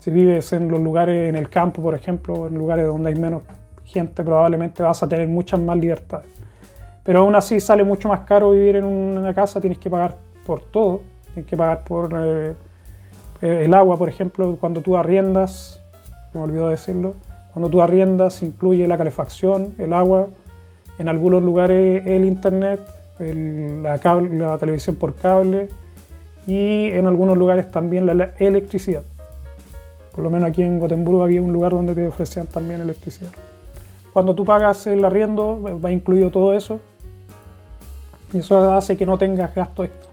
Si 0.00 0.10
vives 0.10 0.52
en 0.52 0.68
los 0.70 0.80
lugares, 0.80 1.28
en 1.28 1.36
el 1.36 1.48
campo 1.48 1.82
por 1.82 1.94
ejemplo, 1.94 2.48
en 2.48 2.54
lugares 2.54 2.86
donde 2.86 3.10
hay 3.10 3.14
menos 3.14 3.42
gente, 3.84 4.24
probablemente 4.24 4.82
vas 4.82 5.02
a 5.02 5.08
tener 5.08 5.28
muchas 5.28 5.60
más 5.60 5.76
libertades. 5.76 6.26
Pero 7.04 7.20
aún 7.20 7.34
así 7.34 7.60
sale 7.60 7.84
mucho 7.84 8.08
más 8.08 8.20
caro 8.20 8.50
vivir 8.50 8.76
en 8.76 8.84
una 8.84 9.34
casa, 9.34 9.60
tienes 9.60 9.78
que 9.78 9.90
pagar 9.90 10.16
por 10.46 10.62
todo. 10.62 11.02
Tienes 11.34 11.48
que 11.48 11.56
pagar 11.56 11.84
por 11.84 12.10
eh, 12.14 12.54
el 13.40 13.74
agua, 13.74 13.96
por 13.96 14.08
ejemplo, 14.08 14.56
cuando 14.60 14.80
tú 14.80 14.96
arriendas, 14.96 15.80
me 16.34 16.40
olvidó 16.40 16.68
decirlo, 16.68 17.14
cuando 17.52 17.68
tú 17.68 17.82
arriendas 17.82 18.42
incluye 18.42 18.86
la 18.86 18.98
calefacción, 18.98 19.74
el 19.78 19.92
agua, 19.92 20.28
en 20.98 21.08
algunos 21.08 21.42
lugares 21.42 22.06
el 22.06 22.24
internet, 22.24 22.80
la, 23.18 24.58
televisión 24.58 24.96
por 24.96 25.14
cable 25.14 25.68
y 26.46 26.86
en 26.86 27.06
algunos 27.06 27.36
lugares 27.36 27.70
también 27.70 28.06
la, 28.06 28.30
electricidad. 28.38 29.02
Por 30.12 30.24
lo 30.24 30.30
menos 30.30 30.50
aquí 30.50 30.62
en 30.62 30.78
Gotemburgo 30.78 31.22
había 31.22 31.40
un 31.40 31.52
lugar 31.52 31.72
donde 31.72 31.94
te 31.94 32.06
ofrecían 32.06 32.46
también 32.46 32.80
electricidad. 32.80 33.30
Cuando 34.12 34.34
tú 34.34 34.44
pagas 34.44 34.86
el 34.86 35.04
arriendo 35.04 35.60
va 35.82 35.92
incluido 35.92 36.30
todo 36.30 36.54
eso 36.54 36.80
y 38.32 38.38
eso 38.38 38.72
hace 38.72 38.96
que 38.96 39.06
no 39.06 39.18
tengas 39.18 39.54
gastos 39.54 39.86
extras. 39.86 40.09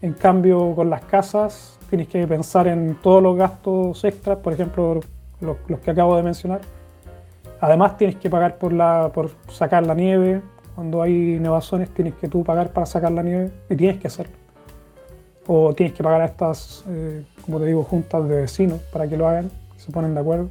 En 0.00 0.12
cambio 0.12 0.74
con 0.74 0.90
las 0.90 1.04
casas 1.04 1.78
tienes 1.90 2.08
que 2.08 2.26
pensar 2.26 2.68
en 2.68 2.96
todos 3.02 3.22
los 3.22 3.36
gastos 3.36 4.04
extras, 4.04 4.38
por 4.38 4.52
ejemplo 4.52 5.00
los, 5.40 5.56
que 5.80 5.90
acabo 5.90 6.16
de 6.16 6.22
mencionar. 6.22 6.60
Además 7.60 7.96
tienes 7.96 8.16
que 8.16 8.30
pagar 8.30 8.58
por, 8.58 8.72
la, 8.72 9.10
por 9.12 9.30
sacar 9.50 9.84
la 9.86 9.94
nieve. 9.94 10.40
Cuando 10.74 11.02
hay 11.02 11.38
nevazones 11.40 11.88
tienes 11.90 12.14
que 12.14 12.28
tú 12.28 12.44
pagar 12.44 12.72
para 12.72 12.86
sacar 12.86 13.10
la 13.10 13.22
nieve 13.22 13.50
y 13.68 13.74
tienes 13.74 13.98
que 13.98 14.06
hacerlo. 14.06 14.34
O 15.48 15.74
tienes 15.74 15.94
que 15.94 16.04
pagar 16.04 16.20
a 16.20 16.26
estas, 16.26 16.84
eh, 16.88 17.24
como 17.44 17.58
te 17.58 17.66
digo, 17.66 17.82
juntas 17.82 18.28
de 18.28 18.42
vecinos 18.42 18.80
para 18.92 19.08
que 19.08 19.16
lo 19.16 19.26
hagan, 19.26 19.50
se 19.76 19.90
ponen 19.90 20.14
de 20.14 20.20
acuerdo. 20.20 20.50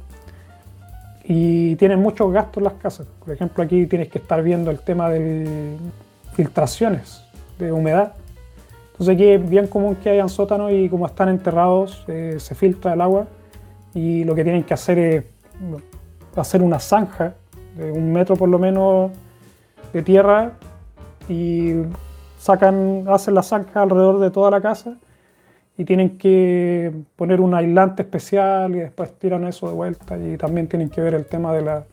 Y 1.24 1.76
tienen 1.76 2.00
muchos 2.00 2.30
gastos 2.32 2.62
las 2.62 2.74
casas. 2.74 3.06
Por 3.24 3.32
ejemplo, 3.32 3.62
aquí 3.62 3.86
tienes 3.86 4.08
que 4.08 4.18
estar 4.18 4.42
viendo 4.42 4.70
el 4.70 4.80
tema 4.80 5.08
de 5.08 5.76
filtraciones 6.34 7.22
de 7.58 7.72
humedad. 7.72 8.12
Entonces 8.98 9.14
aquí 9.14 9.28
es 9.28 9.48
bien 9.48 9.68
común 9.68 9.94
que 9.94 10.10
hayan 10.10 10.28
sótanos 10.28 10.72
y 10.72 10.88
como 10.88 11.06
están 11.06 11.28
enterrados 11.28 12.04
eh, 12.08 12.34
se 12.38 12.56
filtra 12.56 12.94
el 12.94 13.00
agua 13.00 13.28
y 13.94 14.24
lo 14.24 14.34
que 14.34 14.42
tienen 14.42 14.64
que 14.64 14.74
hacer 14.74 14.98
es 14.98 15.24
hacer 16.34 16.62
una 16.62 16.80
zanja 16.80 17.34
de 17.76 17.92
un 17.92 18.12
metro 18.12 18.34
por 18.34 18.48
lo 18.48 18.58
menos 18.58 19.12
de 19.92 20.02
tierra 20.02 20.54
y 21.28 21.74
sacan, 22.40 23.04
hacen 23.06 23.34
la 23.34 23.44
zanja 23.44 23.82
alrededor 23.82 24.18
de 24.18 24.32
toda 24.32 24.50
la 24.50 24.60
casa 24.60 24.96
y 25.76 25.84
tienen 25.84 26.18
que 26.18 26.92
poner 27.14 27.40
un 27.40 27.54
aislante 27.54 28.02
especial 28.02 28.74
y 28.74 28.80
después 28.80 29.12
tiran 29.16 29.46
eso 29.46 29.68
de 29.68 29.74
vuelta 29.74 30.18
y 30.18 30.36
también 30.36 30.66
tienen 30.66 30.90
que 30.90 31.00
ver 31.00 31.14
el 31.14 31.26
tema 31.26 31.52
de 31.52 31.62
la, 31.62 31.84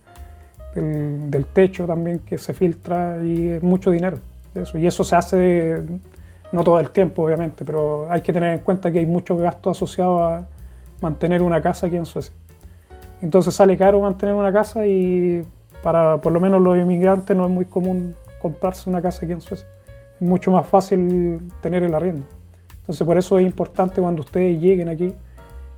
del, 0.73 1.29
del, 1.29 1.45
techo 1.45 1.85
también 1.85 2.17
que 2.17 2.39
se 2.39 2.55
filtra 2.55 3.23
y 3.23 3.49
es 3.49 3.61
mucho 3.61 3.91
dinero. 3.91 4.17
Eso. 4.55 4.79
Y 4.79 4.87
eso 4.87 5.03
se 5.03 5.15
hace 5.15 5.83
no 6.55 6.63
todo 6.63 6.79
el 6.79 6.89
tiempo 6.89 7.23
obviamente, 7.23 7.65
pero 7.65 8.07
hay 8.09 8.21
que 8.21 8.31
tener 8.31 8.53
en 8.53 8.59
cuenta 8.59 8.89
que 8.91 8.99
hay 8.99 9.05
muchos 9.05 9.39
gastos 9.39 9.77
asociados 9.77 10.21
a, 10.21 10.47
mantener 11.01 11.41
una 11.41 11.61
casa 11.61 11.87
aquí 11.87 11.97
en 11.97 12.05
Suecia. 12.05 12.33
Entonces 13.21 13.53
sale 13.53 13.77
caro 13.77 13.99
mantener 13.99 14.33
una 14.33 14.51
casa 14.51 14.87
y 14.87 15.45
para 15.83 16.17
por 16.21 16.31
lo 16.31 16.39
menos 16.39 16.61
los 16.61 16.77
inmigrantes 16.77 17.35
no 17.35 17.45
es 17.45 17.51
muy 17.51 17.65
común 17.65 18.15
comprarse 18.41 18.89
una 18.89 19.01
casa 19.01 19.25
aquí 19.25 19.33
en 19.33 19.41
Suecia. 19.41 19.67
Es 20.19 20.25
mucho 20.25 20.51
más 20.51 20.65
fácil 20.65 21.51
tener 21.61 21.83
el 21.83 21.93
arriendo. 21.93 22.25
Entonces 22.79 23.05
por 23.05 23.17
eso 23.17 23.37
es 23.37 23.45
importante 23.45 24.01
cuando 24.01 24.21
ustedes 24.21 24.59
lleguen 24.59 24.87
aquí 24.87 25.13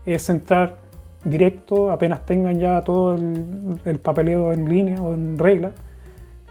es 0.06 0.30
entrar 0.30 0.78
directo, 1.24 1.92
apenas 1.92 2.24
tengan 2.24 2.60
ya 2.60 2.84
todo 2.84 3.16
el, 3.16 3.80
el 3.84 4.00
papeleo 4.00 4.54
en 4.54 4.70
línea 4.70 5.02
o 5.02 5.16
en 5.16 5.38
regla. 5.38 5.72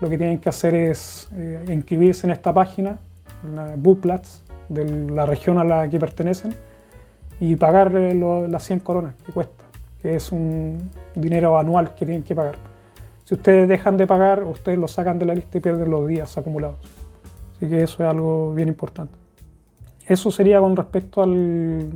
Lo 0.01 0.11
que 0.11 0.19
tienen 0.19 0.39
que 0.39 0.49
hacer 0.49 0.75
es 0.75 1.29
eh, 1.35 1.65
inscribirse 1.69 2.27
en 2.27 2.33
esta 2.33 2.53
página, 2.53 2.99
Buplats, 3.77 4.43
de 4.69 4.85
la 5.11 5.27
región 5.27 5.59
a 5.59 5.65
la 5.65 5.89
que 5.89 5.99
pertenecen 5.99 6.55
y 7.41 7.57
pagar 7.57 7.93
lo, 7.93 8.49
las 8.49 8.65
100 8.65 8.81
coronas 8.81 9.15
que 9.25 9.33
cuesta, 9.33 9.65
que 10.01 10.17
es 10.17 10.33
un 10.33 10.91
dinero 11.15 11.59
anual 11.59 11.95
que 11.95 12.07
tienen 12.07 12.23
que 12.23 12.35
pagar. 12.35 12.57
Si 13.25 13.35
ustedes 13.35 13.69
dejan 13.69 13.97
de 13.97 14.07
pagar, 14.07 14.45
ustedes 14.45 14.79
lo 14.79 14.89
sacan 14.89 15.19
de 15.19 15.27
la 15.27 15.35
lista 15.35 15.59
y 15.59 15.61
pierden 15.61 15.91
los 15.91 16.07
días 16.07 16.37
acumulados. 16.39 16.77
Así 17.57 17.69
que 17.69 17.83
eso 17.83 18.03
es 18.03 18.09
algo 18.09 18.55
bien 18.55 18.69
importante. 18.69 19.15
Eso 20.07 20.31
sería 20.31 20.61
con 20.61 20.77
respecto 20.77 21.23
al, 21.23 21.91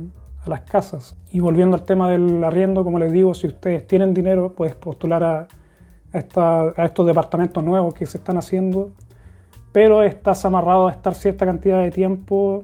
a 0.45 0.49
las 0.49 0.61
casas. 0.61 1.15
Y 1.31 1.39
volviendo 1.39 1.77
al 1.77 1.83
tema 1.83 2.09
del 2.09 2.43
arriendo, 2.43 2.83
como 2.83 2.99
les 2.99 3.11
digo, 3.11 3.33
si 3.33 3.47
ustedes 3.47 3.87
tienen 3.87 4.13
dinero, 4.13 4.53
puedes 4.53 4.75
postular 4.75 5.23
a, 5.23 5.47
a, 6.11 6.17
esta, 6.17 6.73
a 6.75 6.85
estos 6.85 7.07
departamentos 7.07 7.63
nuevos 7.63 7.93
que 7.93 8.05
se 8.05 8.17
están 8.17 8.37
haciendo, 8.37 8.91
pero 9.71 10.03
estás 10.03 10.43
amarrado 10.45 10.87
a 10.87 10.91
estar 10.91 11.15
cierta 11.15 11.45
cantidad 11.45 11.81
de 11.81 11.91
tiempo 11.91 12.63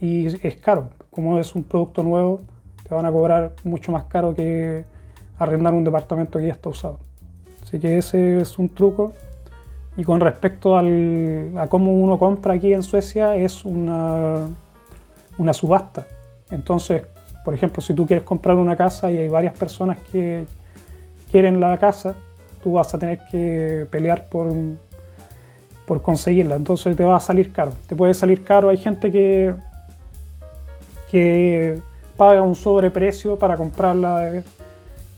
y 0.00 0.26
es 0.46 0.56
caro 0.56 0.90
como 1.12 1.38
es 1.38 1.54
un 1.54 1.62
producto 1.62 2.02
nuevo, 2.02 2.40
te 2.88 2.94
van 2.94 3.04
a 3.04 3.12
cobrar 3.12 3.52
mucho 3.64 3.92
más 3.92 4.04
caro 4.04 4.34
que 4.34 4.84
arrendar 5.38 5.74
un 5.74 5.84
departamento 5.84 6.38
que 6.38 6.46
ya 6.46 6.54
está 6.54 6.70
usado. 6.70 6.98
Así 7.62 7.78
que 7.78 7.98
ese 7.98 8.40
es 8.40 8.58
un 8.58 8.70
truco. 8.70 9.12
Y 9.94 10.04
con 10.04 10.20
respecto 10.20 10.78
al, 10.78 11.52
a 11.58 11.66
cómo 11.66 11.92
uno 11.92 12.18
compra 12.18 12.54
aquí 12.54 12.72
en 12.72 12.82
Suecia, 12.82 13.36
es 13.36 13.66
una, 13.66 14.48
una 15.36 15.52
subasta. 15.52 16.06
Entonces, 16.50 17.02
por 17.44 17.52
ejemplo, 17.52 17.82
si 17.82 17.92
tú 17.92 18.06
quieres 18.06 18.24
comprar 18.24 18.56
una 18.56 18.74
casa 18.74 19.12
y 19.12 19.18
hay 19.18 19.28
varias 19.28 19.54
personas 19.54 19.98
que 20.10 20.46
quieren 21.30 21.60
la 21.60 21.76
casa, 21.76 22.14
tú 22.62 22.72
vas 22.72 22.94
a 22.94 22.98
tener 22.98 23.20
que 23.30 23.86
pelear 23.90 24.30
por 24.30 24.50
por 25.86 26.02
conseguirla. 26.02 26.56
Entonces 26.56 26.96
te 26.96 27.04
va 27.04 27.16
a 27.16 27.20
salir 27.20 27.52
caro. 27.52 27.72
Te 27.86 27.96
puede 27.96 28.14
salir 28.14 28.44
caro. 28.44 28.68
Hay 28.68 28.78
gente 28.78 29.10
que, 29.10 29.54
que 31.10 31.80
paga 32.16 32.42
un 32.42 32.54
sobreprecio 32.54 33.38
para 33.38 33.56
comprarla 33.56 34.20
de, 34.20 34.44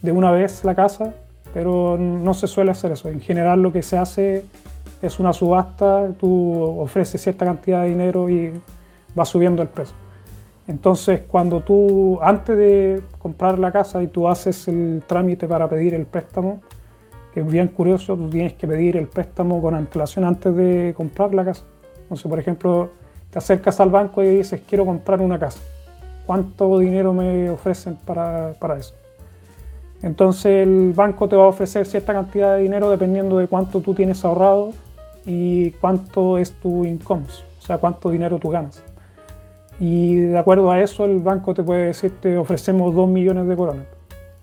de 0.02 0.12
una 0.12 0.30
vez 0.30 0.64
la 0.64 0.75
casa, 0.75 1.14
pero 1.52 1.97
no 1.99 2.35
se 2.35 2.47
suele 2.47 2.71
hacer 2.71 2.92
eso. 2.92 3.09
En 3.09 3.21
general 3.21 3.62
lo 3.62 3.73
que 3.73 3.83
se 3.83 3.97
hace 3.97 4.44
es 5.02 5.18
una 5.18 5.33
subasta, 5.33 6.09
tú 6.18 6.80
ofreces 6.80 7.21
cierta 7.21 7.44
cantidad 7.44 7.83
de 7.83 7.88
dinero 7.88 8.28
y 8.30 8.52
va 9.18 9.25
subiendo 9.25 9.62
el 9.62 9.68
precio. 9.68 9.94
Entonces, 10.66 11.23
cuando 11.28 11.61
tú, 11.61 12.18
antes 12.23 12.56
de 12.56 13.02
comprar 13.18 13.59
la 13.59 13.71
casa 13.71 14.02
y 14.02 14.06
tú 14.06 14.28
haces 14.28 14.66
el 14.66 15.02
trámite 15.06 15.47
para 15.47 15.68
pedir 15.68 15.92
el 15.94 16.06
préstamo, 16.06 16.62
es 17.41 17.47
bien 17.47 17.69
curioso, 17.69 18.17
tú 18.17 18.29
tienes 18.31 18.55
que 18.55 18.67
pedir 18.67 18.97
el 18.97 19.09
préstamo 19.09 19.61
con 19.61 19.75
antelación 19.75 20.25
antes 20.25 20.55
de 20.55 20.95
comprar 20.97 21.35
la 21.35 21.45
casa. 21.45 21.64
Entonces, 22.03 22.29
por 22.29 22.38
ejemplo, 22.38 22.91
te 23.31 23.38
acercas 23.38 23.81
al 23.81 23.91
banco 23.91 24.23
y 24.23 24.37
dices, 24.37 24.62
quiero 24.69 24.85
comprar 24.85 25.21
una 25.21 25.38
casa. 25.38 25.61
¿Cuánto 26.26 26.79
dinero 26.79 27.12
me 27.12 27.50
ofrecen 27.50 27.97
para, 27.97 28.55
para 28.59 28.79
eso? 28.79 28.95
Entonces 30.03 30.67
el 30.67 30.93
banco 30.95 31.29
te 31.29 31.35
va 31.35 31.45
a 31.45 31.49
ofrecer 31.49 31.87
cierta 31.87 32.12
cantidad 32.12 32.57
de 32.57 32.62
dinero 32.62 32.91
dependiendo 32.91 33.38
de 33.38 33.49
cuánto 33.49 33.81
tú 33.81 33.95
tienes 33.95 34.23
ahorrado 34.25 34.73
y 35.25 35.71
cuánto 35.73 36.37
es 36.37 36.53
tu 36.53 36.85
income, 36.85 37.25
o 37.59 37.62
sea, 37.62 37.79
cuánto 37.79 38.11
dinero 38.11 38.38
tú 38.38 38.50
ganas. 38.50 38.83
Y 39.81 40.17
de 40.17 40.38
acuerdo 40.38 40.71
a 40.71 40.81
eso, 40.81 41.07
el 41.07 41.21
banco 41.21 41.55
te 41.55 41.62
puede 41.62 41.87
decir, 41.87 42.12
te 42.21 42.37
ofrecemos 42.37 42.95
2 42.95 43.09
millones 43.09 43.49
de 43.49 43.57
coronas. 43.57 43.87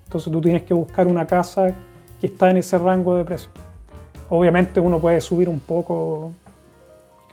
Entonces 0.05 0.33
tú 0.33 0.41
tienes 0.41 0.63
que 0.63 0.73
buscar 0.73 1.07
una 1.07 1.27
casa 1.27 1.73
que 2.21 2.27
está 2.27 2.49
en 2.49 2.57
ese 2.57 2.77
rango 2.77 3.15
de 3.15 3.25
precio. 3.25 3.49
Obviamente 4.29 4.79
uno 4.79 4.99
puede 4.99 5.19
subir 5.19 5.49
un 5.49 5.59
poco 5.59 6.31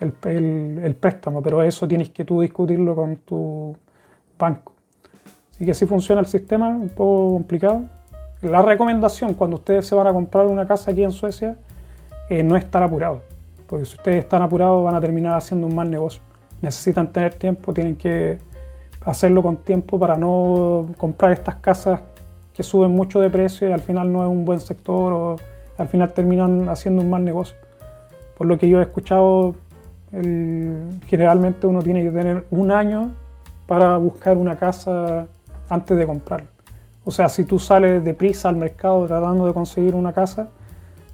el, 0.01 0.81
el, 0.83 0.97
préstamo, 0.97 1.41
pero 1.43 1.63
eso 1.63 1.87
tienes 1.87 2.11
que 2.11 2.25
tú 2.25 2.41
discutirlo 2.41 2.97
con 2.97 3.17
tu 3.19 3.77
banco. 4.37 4.73
Así 5.55 5.65
que 5.65 5.71
así 5.71 5.87
funciona 5.87 6.21
el 6.21 6.27
sistema, 6.27 6.69
un 6.69 6.89
poco 6.89 7.35
complicado. 7.35 7.83
La 8.43 8.63
recomendación 8.63 9.35
cuando 9.35 9.57
ustedes 9.57 9.87
se 9.87 9.95
van 9.95 10.07
a 10.09 10.13
comprar 10.13 10.47
una 10.47 10.67
casa 10.67 10.91
aquí 10.91 11.05
en 11.05 11.13
Suecia 11.13 11.57
es 12.29 12.45
no 12.45 12.57
estar 12.57 12.83
apurados, 12.83 13.21
porque 13.69 13.85
si 13.85 13.95
ustedes 13.95 14.25
están 14.25 14.43
apurados 14.43 14.83
van 14.85 14.95
a 14.95 15.01
terminar 15.01 15.37
haciendo 15.37 15.67
un 15.67 15.75
mal 15.75 15.91
negocio 15.91 16.23
necesitan 16.61 17.13
tener 17.13 17.35
tiempo, 17.35 17.73
tienen 17.73 17.97
que 17.97 18.39
hacerlo 19.05 19.43
con 19.43 19.57
tiempo 19.59 19.99
para 19.99 20.17
no 20.17 20.89
comprar 20.97 21.33
estas 21.33 21.57
casas 21.57 22.01
que 22.59 22.65
suben 22.65 22.91
mucho 22.91 23.21
de 23.21 23.31
precio 23.31 23.69
y 23.69 23.73
al 23.73 23.79
final 23.79 24.13
no 24.13 24.25
es 24.25 24.29
un 24.29 24.45
buen 24.45 24.59
sector 24.59 25.13
o 25.13 25.37
al 25.77 25.87
final 25.87 26.13
terminan 26.13 26.69
haciendo 26.69 27.03
un 27.03 27.09
mal 27.09 27.25
negocio. 27.25 27.57
Por 28.37 28.49
lo 28.49 28.59
que 28.59 28.69
yo 28.69 28.81
he 28.81 28.83
escuchado, 28.83 29.55
generalmente 30.11 31.69
uno 31.69 31.81
tiene 31.85 32.03
que 32.03 32.11
tener 32.11 32.47
un 32.51 32.73
año 32.73 33.13
para 33.69 33.97
buscar 33.97 34.37
una 34.37 34.57
casa 34.57 35.29
antes 35.69 35.97
de 35.97 36.05
comprarla. 36.05 36.49
O 37.05 37.13
sea, 37.13 37.29
si 37.29 37.45
tú 37.45 37.61
sales 37.61 38.03
deprisa 38.03 38.49
al 38.49 38.57
mercado 38.57 39.07
tratando 39.07 39.47
de 39.47 39.55
conseguir 39.55 39.95
una 39.95 40.13
casa, 40.13 40.49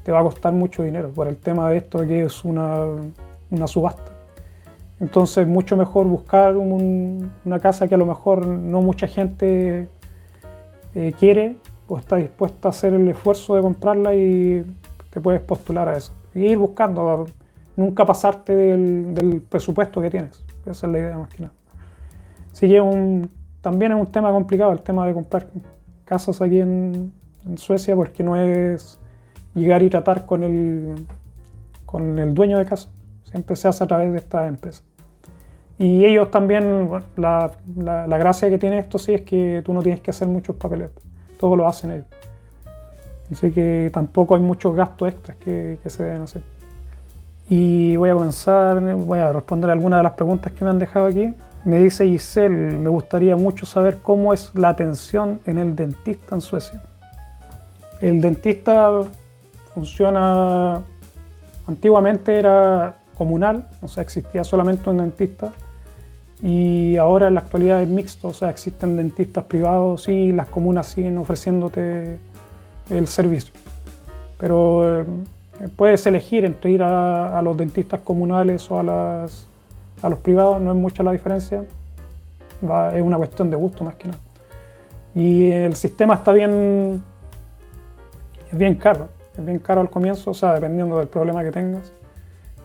te 0.03 0.13
va 0.13 0.21
a 0.21 0.23
costar 0.23 0.55
mucho 0.55 0.83
dinero 0.83 1.11
por 1.11 1.29
el 1.29 1.37
tema 1.37 1.69
de 1.69 1.77
esto 1.77 2.07
que 2.07 2.25
es 2.25 2.43
una, 2.43 2.87
una 3.51 3.67
subasta. 3.67 4.13
Entonces, 4.99 5.47
mucho 5.47 5.77
mejor 5.77 6.07
buscar 6.07 6.57
una 6.57 7.61
casa 7.61 7.87
que 7.87 7.97
a 7.97 7.99
lo 7.99 8.07
mejor 8.07 8.47
no 8.47 8.81
mucha 8.81 9.07
gente 9.07 9.89
eh, 10.95 11.13
quiere 11.19 11.57
o 11.89 11.99
está 11.99 12.17
dispuesta 12.17 12.69
a 12.69 12.71
hacer 12.71 12.95
el 12.95 13.09
esfuerzo 13.09 13.57
de 13.57 13.63
comprarla 13.63 14.15
y 14.15 14.65
te 15.11 15.21
puedes 15.21 15.41
postular 15.41 15.89
a 15.89 15.97
eso. 15.97 16.13
Y 16.35 16.47
ir 16.47 16.59
buscando, 16.59 17.27
nunca 17.77 18.05
pasarte 18.05 18.55
del, 18.55 19.43
presupuesto 19.49 20.01
que 20.01 20.11
tienes. 20.11 20.45
Esa 20.67 20.87
es 20.87 20.93
la 20.93 20.99
idea 20.99 21.19
más 21.19 21.29
que 21.29 21.43
nada. 21.43 21.55
Así 22.53 22.69
que 22.69 23.29
también 23.61 23.93
es 23.93 23.99
un 23.99 24.07
tema 24.07 24.31
complicado 24.31 24.73
el 24.73 24.81
tema 24.81 25.07
de 25.07 25.15
comprar 25.15 25.49
casas 26.05 26.41
aquí 26.41 26.61
en, 26.61 27.13
en 27.47 27.59
Suecia 27.59 27.97
porque 27.97 28.23
no 28.23 28.37
es 28.37 28.99
llegar 29.55 29.83
y 29.83 29.91
tratar 29.91 30.27
con 30.27 30.43
el, 30.43 31.07
con 31.85 32.19
el 32.19 32.35
dueño 32.35 32.59
de 32.59 32.65
casa. 32.65 32.89
Siempre 33.31 33.57
se 33.57 33.69
hace 33.69 33.85
a 33.85 33.87
través 33.87 34.13
de 34.13 34.19
esta 34.19 34.47
empresa. 34.47 34.83
Y 35.79 36.05
ellos 36.05 36.31
también, 36.31 36.89
la, 37.17 37.51
la, 37.77 38.19
gracia 38.19 38.49
que 38.49 38.59
tiene 38.59 38.79
esto 38.79 38.99
sí 38.99 39.15
es 39.15 39.23
que 39.23 39.61
tú 39.65 39.73
no 39.73 39.83
tienes 39.83 40.01
que 40.01 40.11
hacer 40.11 40.29
muchos 40.29 40.55
papeles, 40.55 40.91
todo 41.39 41.57
lo 41.57 41.67
hacen 41.67 41.91
ellos. 41.91 42.07
Así 43.33 43.51
que 43.51 43.91
tampoco 43.93 44.37
hay 44.37 44.41
muchos 44.41 44.77
gastos 44.77 45.09
extras 45.09 45.37
que, 45.39 45.79
que 45.83 45.91
se 45.91 46.05
deben 46.05 46.23
hacer. 46.23 46.43
Y 47.49 47.97
voy 47.97 48.11
a 48.11 48.15
comenzar, 48.15 48.81
voy 48.95 49.19
a 49.19 49.33
responder 49.33 49.71
algunas 49.71 49.99
de 49.99 50.05
las 50.05 50.13
preguntas 50.13 50.53
que 50.53 50.65
me 50.65 50.71
han 50.71 50.79
dejado 50.79 51.07
aquí. 51.07 51.35
Me 51.65 51.79
dice 51.79 52.07
Giselle, 52.07 52.79
me 52.79 52.89
gustaría 52.89 53.37
mucho 53.37 53.67
saber 53.67 53.99
cómo 53.99 54.33
es 54.33 54.55
la 54.55 54.69
atención 54.69 55.41
en 55.45 55.59
el 55.59 55.75
dentista 55.75 56.37
en 56.37 56.41
Suecia. 56.41 56.83
El 58.01 58.21
dentista 58.21 58.91
funciona, 59.75 60.83
antiguamente 61.67 62.39
era 62.39 62.97
comunal, 63.17 63.67
o 63.81 63.89
sea, 63.89 64.03
existía 64.03 64.45
solamente 64.45 64.89
un 64.91 64.99
dentista 64.99 65.53
y 66.45 66.99
ahora 66.99 67.29
en 67.29 67.35
la 67.35 67.41
actualidad 67.41 67.81
es 67.81 67.89
mixto, 67.89 68.29
o 68.29 68.35
sea, 68.35 68.51
existen 68.51 68.99
dentistas 68.99 69.45
privados 69.45 70.09
y 70.09 70.31
las 70.31 70.47
comunas 70.49 70.87
siguen 70.89 71.17
ofreciéndote 71.17 72.19
el 72.91 73.09
servicio. 73.09 73.55
Pero 74.37 75.01
eh, 75.01 75.07
puedes 75.75 76.07
elegir 76.07 76.45
entre 76.45 76.73
ir 76.73 76.83
a, 76.83 77.41
los 77.41 77.57
dentistas 77.57 78.01
comunales 78.01 78.71
o 78.71 78.79
a, 78.79 78.83
las, 78.83 79.47
a 80.03 80.11
los 80.11 80.19
privados, 80.19 80.61
no 80.61 80.73
es 80.73 80.77
mucha 80.77 81.03
la 81.03 81.13
diferencia, 81.13 81.65
es 82.93 83.03
una 83.03 83.17
cuestión 83.17 83.49
de 83.49 83.57
gusto 83.57 83.83
más 83.83 83.95
que 83.95 84.09
nada. 84.09 84.21
Y 85.15 85.51
el 85.51 85.75
sistema 85.77 86.13
está 86.13 86.33
bien, 86.33 87.03
es 88.53 88.59
bien 88.59 88.75
caro, 88.75 89.09
es 89.35 89.43
bien 89.43 89.61
caro 89.61 89.81
al 89.81 89.89
comienzo, 89.89 90.33
o 90.33 90.35
sea, 90.35 90.53
dependiendo 90.53 90.99
del 90.99 91.09
problema 91.09 91.43
que 91.43 91.53
tengas, 91.53 91.91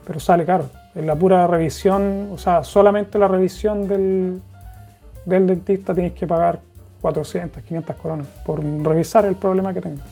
pero 0.06 0.20
sale 0.20 0.44
caro. 0.44 0.66
En 1.00 1.08
la 1.08 1.16
pura 1.16 1.48
revisión, 1.48 2.28
o 2.34 2.38
sea, 2.38 2.62
solamente 2.62 3.18
la 3.18 3.30
revisión 3.30 3.88
del, 3.88 4.42
del 5.24 5.48
dentista 5.48 5.94
tienes 5.94 6.12
que 6.12 6.28
pagar 6.28 6.60
400, 7.00 7.64
500 7.64 7.96
coronas 7.96 8.28
por 8.46 8.62
revisar 8.62 9.24
el 9.24 9.36
problema 9.36 9.74
que 9.74 9.80
tengas. 9.80 10.06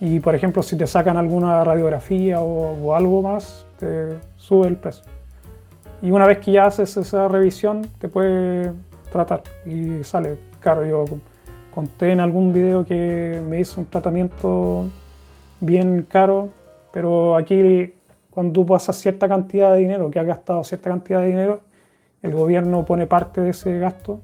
Y 0.00 0.20
por 0.20 0.36
ejemplo, 0.36 0.62
si 0.62 0.76
te 0.76 0.86
sacan 0.86 1.16
alguna 1.16 1.64
radiografía 1.64 2.40
o, 2.40 2.94
algo 2.94 3.22
más, 3.22 3.66
te 3.80 4.18
sube 4.36 4.68
el 4.68 4.76
precio. 4.76 5.02
Y 6.00 6.12
una 6.12 6.28
vez 6.28 6.38
que 6.38 6.52
ya 6.52 6.66
haces 6.66 6.96
esa 6.96 7.26
revisión, 7.26 7.88
te 7.98 8.08
puede 8.08 8.70
tratar 9.10 9.42
y 9.66 10.04
sale 10.04 10.38
caro. 10.60 10.86
Yo 10.86 11.06
conté 11.74 12.12
en 12.12 12.20
algún 12.20 12.52
video 12.52 12.84
que 12.84 13.42
me 13.48 13.58
hizo 13.58 13.80
un 13.80 13.88
tratamiento 13.88 14.86
bien 15.58 16.06
caro, 16.08 16.50
pero 16.92 17.34
aquí 17.34 17.97
cuando 18.38 18.52
tú 18.52 18.66
pasas 18.66 18.94
cierta 18.94 19.26
cantidad 19.26 19.72
de 19.72 19.78
dinero, 19.78 20.12
que 20.12 20.20
has 20.20 20.24
gastado 20.24 20.62
cierta 20.62 20.90
cantidad 20.90 21.22
de 21.22 21.26
dinero, 21.26 21.60
el 22.22 22.32
gobierno 22.32 22.84
pone 22.84 23.08
parte 23.08 23.40
de 23.40 23.50
ese 23.50 23.80
gasto 23.80 24.20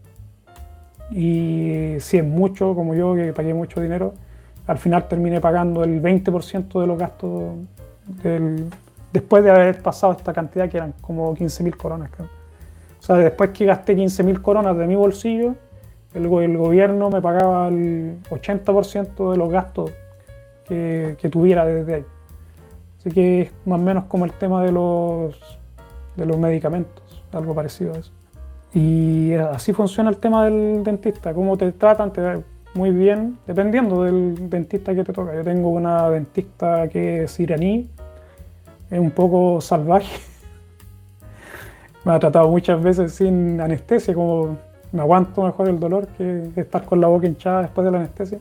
y 1.11 1.97
si 1.99 2.19
es 2.19 2.25
mucho, 2.25 2.77
como 2.77 2.95
yo 2.95 3.17
que 3.17 3.33
pagué 3.33 3.53
mucho 3.55 3.81
dinero, 3.81 4.15
al 4.69 4.79
final 4.79 5.09
terminé 5.09 5.41
pagando 5.41 5.83
el 5.83 6.01
20% 6.01 6.81
de 6.81 6.87
los 6.87 6.97
gastos 6.97 7.55
después 9.13 9.43
de 9.43 9.51
haber 9.51 9.83
pasado 9.83 10.13
esta 10.13 10.33
cantidad 10.33 10.69
que 10.69 10.77
eran 10.77 10.95
como 11.01 11.35
15.000 11.35 11.77
coronas. 11.77 12.11
O 12.21 13.03
sea, 13.03 13.17
después 13.17 13.51
que 13.51 13.65
gasté 13.65 13.97
15.000 13.97 14.41
coronas 14.41 14.79
de 14.79 14.87
mi 14.87 14.95
bolsillo, 14.95 15.57
el, 16.15 16.29
gobierno 16.29 17.11
me 17.11 17.21
pagaba 17.21 17.67
el 17.67 18.19
80% 18.31 19.33
de 19.33 19.37
los 19.37 19.51
gastos 19.51 19.91
que 20.69 21.29
tuviera 21.33 21.65
desde 21.67 21.95
ahí. 21.95 22.05
Así 23.05 23.15
que 23.15 23.43
es 23.43 23.53
más 23.67 23.79
o 23.79 23.83
menos 23.83 24.05
como 24.05 24.25
el 24.25 24.33
tema 24.33 24.63
de 24.63 24.73
los, 24.73 25.37
de 26.17 26.25
los 26.25 26.39
medicamentos, 26.39 27.23
algo 27.33 27.55
parecido 27.55 27.93
a 27.93 27.99
eso. 27.99 28.11
Y 28.73 29.35
así 29.35 29.75
funciona 29.75 30.09
el 30.09 30.17
tema 30.17 30.47
del 30.47 30.83
dentista, 30.83 31.35
cómo 31.35 31.59
te 31.59 31.71
tratan, 31.73 32.13
te 32.13 32.43
muy 32.73 32.91
bien, 32.91 33.39
dependiendo 33.47 34.03
del 34.03 34.49
dentista 34.49 34.95
que 34.95 35.05
te 35.05 35.13
toca. 35.13 35.35
Yo 35.35 35.45
tengo 35.45 35.69
una 35.69 36.09
dentista 36.09 36.89
que 36.89 37.25
es 37.25 37.39
iraní, 37.39 37.91
es 38.91 38.99
un 38.99 39.11
poco 39.11 39.61
salvaje. 39.61 40.19
me 42.05 42.15
ha 42.15 42.19
tratado 42.19 42.49
muchas 42.49 42.83
veces 42.83 43.13
sin 43.15 43.61
anestesia, 43.61 44.15
como 44.15 44.57
me 44.93 45.03
aguanto 45.03 45.43
mejor 45.43 45.69
el 45.69 45.79
dolor 45.79 46.09
que 46.17 46.51
estar 46.57 46.85
con 46.87 47.03
la 47.03 47.07
boca 47.07 47.27
hinchada 47.27 47.63
después 47.63 47.85
de 47.85 47.91
la 47.91 47.99
anestesia. 47.99 48.39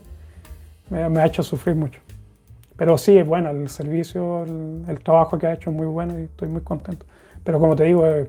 me 0.88 1.20
ha 1.20 1.26
hecho 1.26 1.42
sufrir 1.42 1.76
mucho. 1.76 2.00
Pero 2.76 2.98
sí, 2.98 3.16
es 3.16 3.26
bueno, 3.26 3.50
el 3.50 3.68
servicio, 3.68 4.44
el, 4.44 4.98
trabajo 5.00 5.38
que 5.38 5.46
ha 5.46 5.54
hecho 5.54 5.70
es 5.70 5.76
muy 5.76 5.86
bueno 5.86 6.18
y 6.18 6.24
estoy 6.24 6.48
muy 6.48 6.62
contento. 6.62 7.06
Pero 7.44 7.60
como 7.60 7.76
te 7.76 7.84
digo, 7.84 8.06
es, 8.06 8.28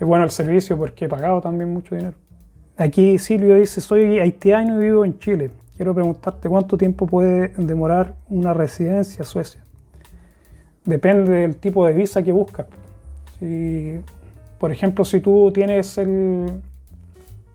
bueno 0.00 0.24
el 0.24 0.30
servicio 0.30 0.76
porque 0.76 1.06
he 1.06 1.08
pagado 1.08 1.40
también 1.40 1.72
mucho 1.72 1.94
dinero. 1.94 2.16
Aquí 2.76 3.18
Silvio 3.18 3.56
dice, 3.56 3.80
soy 3.80 4.18
haitiano 4.18 4.80
y 4.80 4.84
vivo 4.84 5.04
en 5.04 5.18
Chile. 5.18 5.50
Quiero 5.76 5.94
preguntarte 5.94 6.48
cuánto 6.48 6.76
tiempo 6.76 7.06
puede 7.06 7.48
demorar 7.56 8.14
una 8.28 8.52
residencia 8.52 9.22
a 9.22 9.24
Suecia. 9.24 9.64
depende 10.84 11.32
del 11.32 11.56
tipo 11.56 11.86
de 11.86 11.94
visa 11.94 12.22
que 12.22 12.32
buscas. 12.32 12.66
por 14.58 14.72
ejemplo, 14.72 15.04
si 15.06 15.20
tú 15.20 15.50
tienes 15.54 15.96
el, 15.96 16.60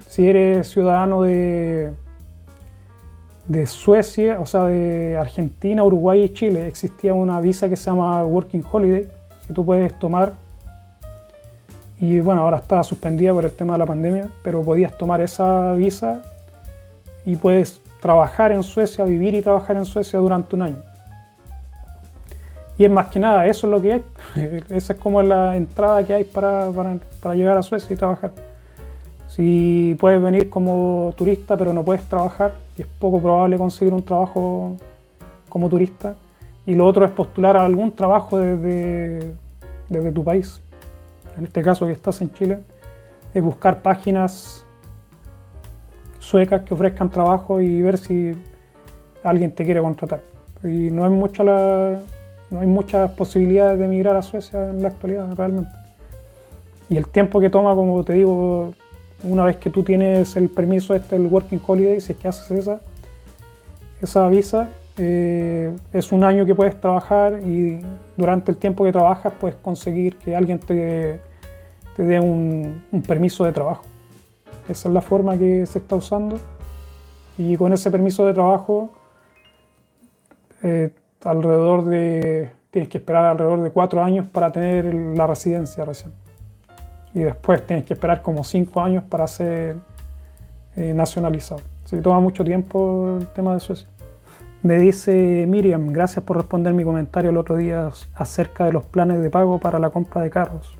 si 0.08 0.28
eres 0.28 0.70
ciudadano 0.70 1.24
de, 1.24 1.92
de 3.48 3.68
Suecia, 3.68 4.40
o 4.40 4.46
sea, 4.46 4.66
de 4.66 5.18
Argentina, 5.18 5.84
Uruguay 5.84 6.24
y 6.24 6.30
Chile, 6.30 6.68
existía 6.68 7.14
una 7.14 7.40
visa 7.40 7.70
que 7.70 7.76
se 7.76 7.86
llama 7.86 8.24
Working 8.24 8.64
Holiday, 8.70 9.08
que 9.48 9.54
tú 9.54 9.66
puedes 9.66 9.98
tomar. 10.00 10.34
Y 12.00 12.20
bueno, 12.20 12.42
ahora 12.42 12.58
está 12.58 12.84
suspendida 12.84 13.34
por 13.34 13.46
el 13.46 13.52
tema 13.52 13.74
de 13.74 13.80
la 13.80 13.86
pandemia, 13.86 14.30
pero 14.44 14.64
podías 14.64 14.98
tomar 14.98 15.22
esa 15.22 15.74
visa 15.74 16.22
y 17.26 17.36
puedes 17.36 17.82
trabajar 18.02 18.52
en 18.52 18.64
Suecia, 18.64 19.06
vivir 19.06 19.34
y 19.36 19.42
trabajar 19.42 19.78
en 19.78 19.86
Suecia 19.86 20.20
durante 20.20 20.56
un 20.56 20.62
año. 20.64 20.84
Y 22.78 22.84
es 22.84 22.92
más 22.92 23.08
que 23.08 23.20
nada, 23.20 23.48
eso 23.48 23.68
es 23.68 23.72
lo 23.72 23.82
que 23.82 23.94
hay. 23.94 24.04
Esa 24.70 24.94
es 24.94 25.00
como 25.00 25.22
la 25.22 25.56
entrada 25.56 26.04
que 26.04 26.14
hay 26.14 26.24
para, 26.26 26.70
para 27.22 27.36
llegar 27.36 27.58
a 27.58 27.64
Suecia 27.64 27.94
y 27.94 27.98
trabajar. 27.98 28.32
Si 29.36 29.98
puedes 30.00 30.22
venir 30.22 30.50
como 30.50 31.14
turista 31.18 31.58
pero 31.58 31.74
no 31.74 31.84
puedes 31.84 32.04
trabajar, 32.06 32.54
y 32.78 32.84
es 32.84 32.88
poco 32.88 33.22
probable 33.22 33.58
conseguir 33.58 33.94
un 33.94 34.02
trabajo 34.02 34.78
como 35.50 35.68
turista. 35.68 36.16
Y 36.66 36.74
lo 36.74 36.86
otro 36.86 37.04
es 37.04 37.12
postular 37.12 37.58
a 37.58 37.66
algún 37.66 37.92
trabajo 37.92 38.40
desde, 38.40 39.34
desde 39.90 40.12
tu 40.14 40.24
país. 40.24 40.62
En 41.38 41.44
este 41.44 41.62
caso 41.62 41.86
que 41.86 41.92
estás 41.92 42.22
en 42.22 42.32
Chile, 42.34 42.60
es 43.34 43.44
buscar 43.44 43.82
páginas 43.82 44.66
suecas 46.20 46.62
que 46.62 46.74
ofrezcan 46.74 47.10
trabajo 47.10 47.60
y 47.60 47.82
ver 47.82 47.98
si 47.98 48.32
alguien 49.22 49.52
te 49.52 49.66
quiere 49.66 49.82
contratar. 49.82 50.22
Y 50.64 50.90
no 50.92 51.04
hay, 51.04 51.12
mucha 51.12 51.44
no 51.44 52.60
hay 52.62 52.68
muchas 52.68 53.12
posibilidades 53.12 53.80
de 53.80 53.86
emigrar 53.86 54.16
a 54.16 54.22
Suecia 54.22 54.70
en 54.70 54.82
la 54.82 54.88
actualidad 54.88 55.36
realmente. 55.36 55.72
Y 56.88 56.96
el 56.96 57.08
tiempo 57.10 57.42
que 57.42 57.50
toma, 57.50 57.76
como 57.76 58.02
te 58.06 58.14
digo, 58.14 58.74
una 59.24 59.46
vez 59.46 59.58
que 59.58 59.70
tú 59.70 59.84
tienes 59.84 60.36
el 60.36 60.50
permiso 60.50 60.94
este, 60.94 61.18
Working 61.18 61.62
Holiday, 61.66 62.02
si 62.02 62.14
es 62.14 62.18
que 62.18 62.28
haces 62.28 62.52
esa, 62.52 62.82
esa 64.02 64.28
visa, 64.30 64.70
eh, 64.98 65.76
es 65.92 66.12
un 66.12 66.24
año 66.24 66.46
que 66.46 66.56
puedes 66.56 66.80
trabajar 66.80 67.40
y 67.46 67.82
durante 68.16 68.52
el 68.52 68.58
tiempo 68.58 68.84
que 68.84 68.92
trabajas 68.92 69.34
puedes 69.40 69.58
conseguir 69.58 70.18
que 70.18 70.36
alguien 70.36 70.60
te, 70.60 71.20
te 71.96 72.04
dé 72.04 72.20
un, 72.20 72.84
permiso 73.06 73.44
de 73.46 73.52
trabajo. 73.52 73.84
Esa 74.70 74.88
es 74.88 74.94
la 74.94 75.02
forma 75.02 75.38
que 75.38 75.66
se 75.66 75.80
está 75.80 75.96
usando 75.96 76.40
y 77.38 77.58
con 77.58 77.74
ese 77.74 77.92
permiso 77.92 78.26
de 78.26 78.34
trabajo 78.34 78.92
eh, 80.64 80.92
alrededor 81.24 81.86
de, 81.86 82.52
tienes 82.72 82.90
que 82.90 83.00
esperar 83.00 83.26
alrededor 83.26 83.62
de 83.62 83.72
cuatro 83.72 84.02
años 84.04 84.28
para 84.32 84.52
tener 84.52 84.94
la 84.94 85.28
residencia 85.28 85.84
recién 85.84 86.25
y 87.16 87.24
después 87.24 87.66
tienes 87.66 87.86
que 87.86 87.94
esperar 87.94 88.22
como 88.22 88.44
cinco 88.44 88.82
años 88.82 89.04
para 89.06 89.26
ser 89.26 89.78
eh, 90.76 90.94
nacionalizado. 90.94 91.62
Que 91.90 91.98
toma 91.98 92.20
mucho 92.20 92.44
tiempo 92.44 93.20
el 93.22 93.28
tema 93.28 93.54
de 93.54 93.62
Suecia. 93.62 93.88
Me 94.62 94.78
dice 94.80 95.46
Miriam, 95.48 95.94
gracias 95.94 96.26
por 96.26 96.36
responder 96.36 96.74
mi 96.74 96.84
comentario 96.84 97.30
el 97.30 97.38
otro 97.38 97.56
día 97.56 97.90
acerca 98.16 98.66
de 98.66 98.74
los 98.74 98.84
planes 98.84 99.22
de 99.22 99.30
pago 99.30 99.60
para 99.60 99.80
la 99.80 99.92
compra 99.92 100.24
de 100.24 100.30
carros. 100.30 100.78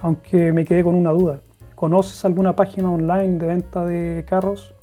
Aunque 0.00 0.52
me 0.52 0.66
quedé 0.66 0.84
con 0.84 0.94
una 0.94 1.12
duda. 1.12 1.40
¿Conoces 1.74 2.22
alguna 2.26 2.54
página 2.54 2.90
online 2.90 3.38
de 3.38 3.46
venta 3.46 3.86
de 3.86 4.26
carros? 4.28 4.74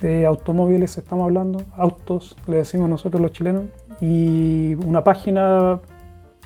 De 0.00 0.24
automóviles 0.24 0.96
estamos 0.96 1.24
hablando, 1.24 1.62
autos, 1.76 2.36
le 2.46 2.58
decimos 2.58 2.88
nosotros 2.88 3.20
los 3.20 3.32
chilenos. 3.32 3.64
Y 4.00 4.74
una 4.86 5.02
página 5.02 5.80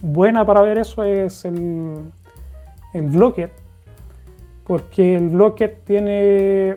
buena 0.00 0.46
para 0.46 0.62
ver 0.62 0.78
eso 0.78 1.04
es 1.04 1.44
el 1.44 2.12
el 2.96 3.08
Blocket, 3.08 3.52
porque 4.64 5.16
el 5.16 5.28
Blocket 5.28 5.84
tiene, 5.84 6.76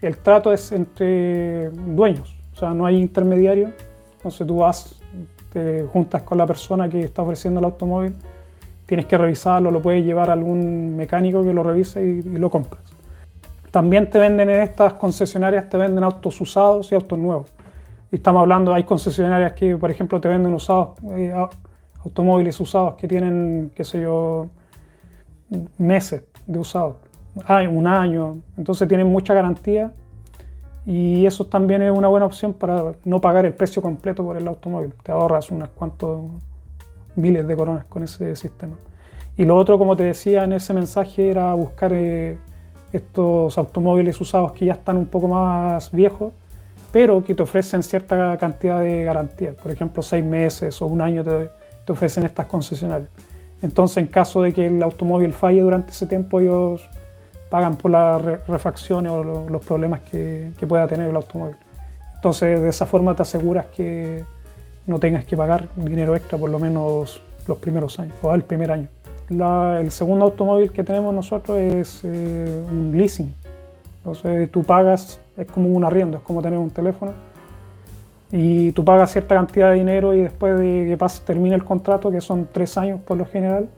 el 0.00 0.16
trato 0.18 0.52
es 0.52 0.72
entre 0.72 1.70
dueños, 1.70 2.36
o 2.54 2.56
sea, 2.56 2.74
no 2.74 2.86
hay 2.86 2.96
intermediario, 2.96 3.72
entonces 4.16 4.46
tú 4.46 4.56
vas, 4.56 5.00
te 5.52 5.84
juntas 5.84 6.22
con 6.22 6.38
la 6.38 6.46
persona 6.46 6.88
que 6.88 7.02
está 7.02 7.22
ofreciendo 7.22 7.60
el 7.60 7.66
automóvil, 7.66 8.14
tienes 8.86 9.06
que 9.06 9.16
revisarlo, 9.16 9.70
lo 9.70 9.80
puedes 9.80 10.04
llevar 10.04 10.30
a 10.30 10.34
algún 10.34 10.96
mecánico 10.96 11.42
que 11.42 11.52
lo 11.52 11.62
revise 11.62 12.04
y, 12.04 12.22
lo 12.22 12.50
compras. 12.50 12.82
También 13.70 14.10
te 14.10 14.18
venden 14.18 14.50
en 14.50 14.60
estas 14.60 14.94
concesionarias, 14.94 15.68
te 15.68 15.78
venden 15.78 16.04
autos 16.04 16.38
usados 16.40 16.92
y 16.92 16.94
autos 16.94 17.18
nuevos. 17.18 17.48
Y 18.10 18.16
estamos 18.16 18.42
hablando, 18.42 18.74
hay 18.74 18.84
concesionarias 18.84 19.54
que, 19.54 19.76
por 19.78 19.90
ejemplo, 19.90 20.20
te 20.20 20.28
venden 20.28 20.52
usados, 20.52 20.90
eh, 21.16 21.32
automóviles 22.04 22.60
usados 22.60 22.96
que 22.96 23.08
tienen, 23.08 23.72
qué 23.74 23.82
sé 23.84 24.02
yo, 24.02 24.48
meses 25.78 26.22
de 26.46 26.58
usado, 26.58 26.98
hay 27.46 27.66
un 27.66 27.86
año, 27.86 28.38
entonces 28.56 28.86
tienen 28.88 29.06
mucha 29.06 29.34
garantía 29.34 29.92
y 30.84 31.24
eso 31.26 31.46
también 31.46 31.82
es 31.82 31.92
una 31.92 32.08
buena 32.08 32.26
opción 32.26 32.52
para 32.52 32.92
no 33.04 33.20
pagar 33.20 33.46
el 33.46 33.54
precio 33.54 33.80
completo 33.80 34.24
por 34.24 34.36
el 34.36 34.46
automóvil. 34.48 34.92
Te 35.02 35.12
ahorras 35.12 35.50
unos 35.50 35.68
cuantos 35.70 36.22
miles 37.14 37.46
de 37.46 37.56
coronas 37.56 37.84
con 37.84 38.02
ese 38.02 38.34
sistema. 38.36 38.74
Y 39.36 39.44
lo 39.44 39.56
otro, 39.56 39.78
como 39.78 39.96
te 39.96 40.02
decía 40.02 40.44
en 40.44 40.52
ese 40.52 40.74
mensaje, 40.74 41.30
era 41.30 41.54
buscar 41.54 41.92
eh, 41.94 42.36
estos 42.92 43.56
automóviles 43.56 44.20
usados 44.20 44.52
que 44.52 44.66
ya 44.66 44.74
están 44.74 44.96
un 44.96 45.06
poco 45.06 45.28
más 45.28 45.90
viejos, 45.92 46.32
pero 46.90 47.24
que 47.24 47.34
te 47.34 47.42
ofrecen 47.42 47.82
cierta 47.82 48.36
cantidad 48.36 48.80
de 48.80 49.04
garantía. 49.04 49.52
Por 49.52 49.70
ejemplo, 49.70 50.02
seis 50.02 50.24
meses 50.24 50.82
o 50.82 50.86
un 50.86 51.00
año 51.00 51.24
te, 51.24 51.48
te 51.86 51.92
ofrecen 51.92 52.24
estas 52.24 52.46
concesionarias. 52.46 53.08
Entonces, 53.62 53.98
en 53.98 54.06
caso 54.08 54.42
de 54.42 54.52
que 54.52 54.66
el 54.66 54.82
automóvil 54.82 55.32
falle 55.32 55.60
durante 55.60 55.92
ese 55.92 56.06
tiempo, 56.06 56.40
ellos 56.40 56.88
pagan 57.48 57.76
por 57.76 57.90
las 57.92 58.20
refacciones 58.48 59.12
o 59.12 59.22
los 59.48 59.64
problemas 59.64 60.00
que, 60.00 60.50
pueda 60.68 60.86
tener 60.88 61.08
el 61.08 61.16
automóvil. 61.16 61.56
Entonces, 62.16 62.60
de 62.60 62.68
esa 62.68 62.86
forma 62.86 63.14
te 63.14 63.22
aseguras 63.22 63.66
que 63.66 64.24
no 64.86 64.98
tengas 64.98 65.24
que 65.24 65.36
pagar 65.36 65.68
dinero 65.76 66.16
extra 66.16 66.38
por 66.38 66.50
lo 66.50 66.58
menos 66.58 67.22
los 67.46 67.58
primeros 67.58 67.98
años 68.00 68.14
o 68.22 68.34
el 68.34 68.42
primer 68.42 68.72
año. 68.72 68.88
el 69.28 69.90
segundo 69.90 70.24
automóvil 70.24 70.72
que 70.72 70.82
tenemos 70.82 71.14
nosotros 71.14 71.58
es 71.58 72.00
eh, 72.04 72.64
un 72.68 72.92
leasing. 72.96 73.32
Entonces, 73.98 74.50
tú 74.50 74.64
pagas, 74.64 75.20
es 75.36 75.46
como 75.46 75.68
un 75.68 75.84
arriendo, 75.84 76.18
es 76.18 76.22
como 76.24 76.42
tener 76.42 76.58
un 76.58 76.70
teléfono 76.70 77.12
y 78.32 78.72
tú 78.72 78.82
pagas 78.82 79.12
cierta 79.12 79.34
cantidad 79.34 79.70
de 79.70 79.76
dinero 79.76 80.14
y 80.14 80.22
después 80.22 80.58
de 80.58 80.86
que 80.88 80.96
pase, 80.96 81.22
termine 81.22 81.54
el 81.54 81.64
contrato, 81.64 82.10
que 82.10 82.22
son 82.22 82.48
tres 82.50 82.78
años 82.78 82.98
por 83.02 83.18
lo 83.18 83.26
general, 83.26 83.68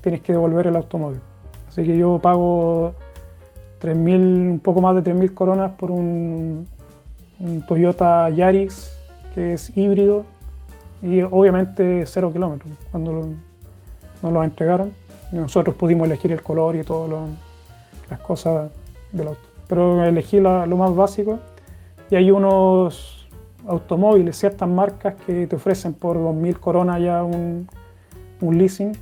tienes 0.00 0.20
que 0.20 0.32
devolver 0.32 0.66
el 0.66 0.74
automóvil. 0.74 1.20
Así 1.68 1.84
que 1.84 1.96
yo 1.96 2.18
pago 2.18 2.92
3.000, 3.80 4.50
un 4.50 4.60
poco 4.60 4.80
más 4.80 4.96
de 4.96 5.02
3.000 5.04 5.32
coronas 5.32 5.72
por 5.72 5.92
un, 5.92 6.66
Toyota 7.68 8.30
Yaris 8.30 8.96
que 9.34 9.54
es 9.54 9.76
híbrido 9.76 10.24
y 11.02 11.20
obviamente 11.22 12.04
cero 12.06 12.30
kilómetros 12.32 12.72
cuando 12.90 13.28
nos 14.22 14.32
lo 14.32 14.44
entregaron. 14.44 14.92
Nosotros 15.32 15.74
pudimos 15.76 16.06
elegir 16.06 16.32
el 16.32 16.42
color 16.42 16.76
y 16.76 16.84
todas 16.84 17.28
las 18.08 18.20
cosas 18.20 18.70
del 19.12 19.28
auto. 19.28 19.40
Pero 19.68 20.04
elegí 20.04 20.40
lo 20.40 20.76
más 20.76 20.94
básico 20.94 21.38
y 22.10 22.16
hay 22.16 22.30
unos 22.30 23.13
automóviles, 23.66 24.36
ciertas 24.36 24.68
marcas 24.68 25.14
que 25.26 25.46
te 25.46 25.56
ofrecen 25.56 25.94
por 25.94 26.16
2.000 26.16 26.58
coronas 26.58 27.00
ya 27.00 27.22
un, 27.22 27.68
leasing 28.40 28.92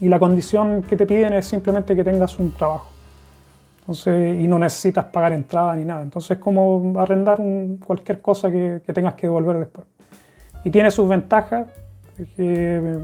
y 0.00 0.08
la 0.08 0.18
condición 0.18 0.82
que 0.82 0.96
te 0.96 1.04
piden 1.04 1.34
es 1.34 1.46
simplemente 1.46 1.94
que 1.94 2.02
tengas 2.02 2.38
un 2.38 2.50
trabajo. 2.52 2.88
Entonces, 3.80 4.40
y 4.40 4.48
no 4.48 4.58
necesitas 4.58 5.04
pagar 5.06 5.32
entrada 5.32 5.76
ni 5.76 5.84
nada. 5.84 6.00
Entonces 6.00 6.30
es 6.32 6.38
como 6.38 6.94
arrendar 6.98 7.38
cualquier 7.84 8.22
cosa 8.22 8.50
que, 8.50 8.80
tengas 8.94 9.14
que 9.14 9.26
devolver 9.26 9.58
después. 9.58 9.86
Y 10.64 10.70
tiene 10.70 10.90
sus 10.90 11.06
ventajas, 11.06 11.66
que 12.36 13.00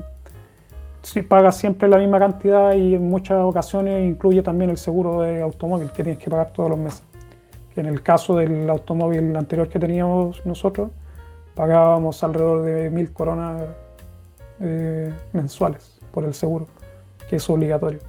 si 1.03 1.23
pagas 1.23 1.59
siempre 1.59 1.89
la 1.89 1.99
misma 1.99 2.19
cantidad 2.19 2.73
y 2.73 2.95
en 2.95 3.09
muchas 3.09 3.43
ocasiones 3.45 4.09
incluye 4.09 4.43
también 4.43 4.71
el 4.71 4.79
seguro 4.79 5.21
de 5.21 5.43
automóvil 5.43 5.91
que 5.91 6.03
tienes 6.03 6.23
que 6.23 6.31
pagar 6.31 6.53
todos 6.53 6.71
los 6.71 6.79
meses 6.79 7.08
en 7.79 7.87
el 7.87 8.03
caso 8.03 8.37
del 8.37 8.69
automóvil 8.69 9.35
anterior 9.37 9.69
que 9.69 9.79
teníamos 9.79 10.45
nosotros, 10.45 10.91
pagábamos 11.55 12.23
alrededor 12.25 12.63
de 12.63 12.91
mil 12.91 13.13
coronas 13.13 13.63
eh, 14.61 15.13
mensuales 15.33 15.99
por 16.13 16.25
el 16.25 16.35
seguro, 16.35 16.67
que 17.29 17.37
es 17.37 17.51
obligatorio. 17.51 18.01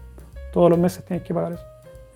Todos 0.51 0.69
los 0.71 0.79
meses 0.79 1.05
tienes 1.05 1.25
que 1.25 1.33
pagar 1.33 1.53
eso. 1.53 1.63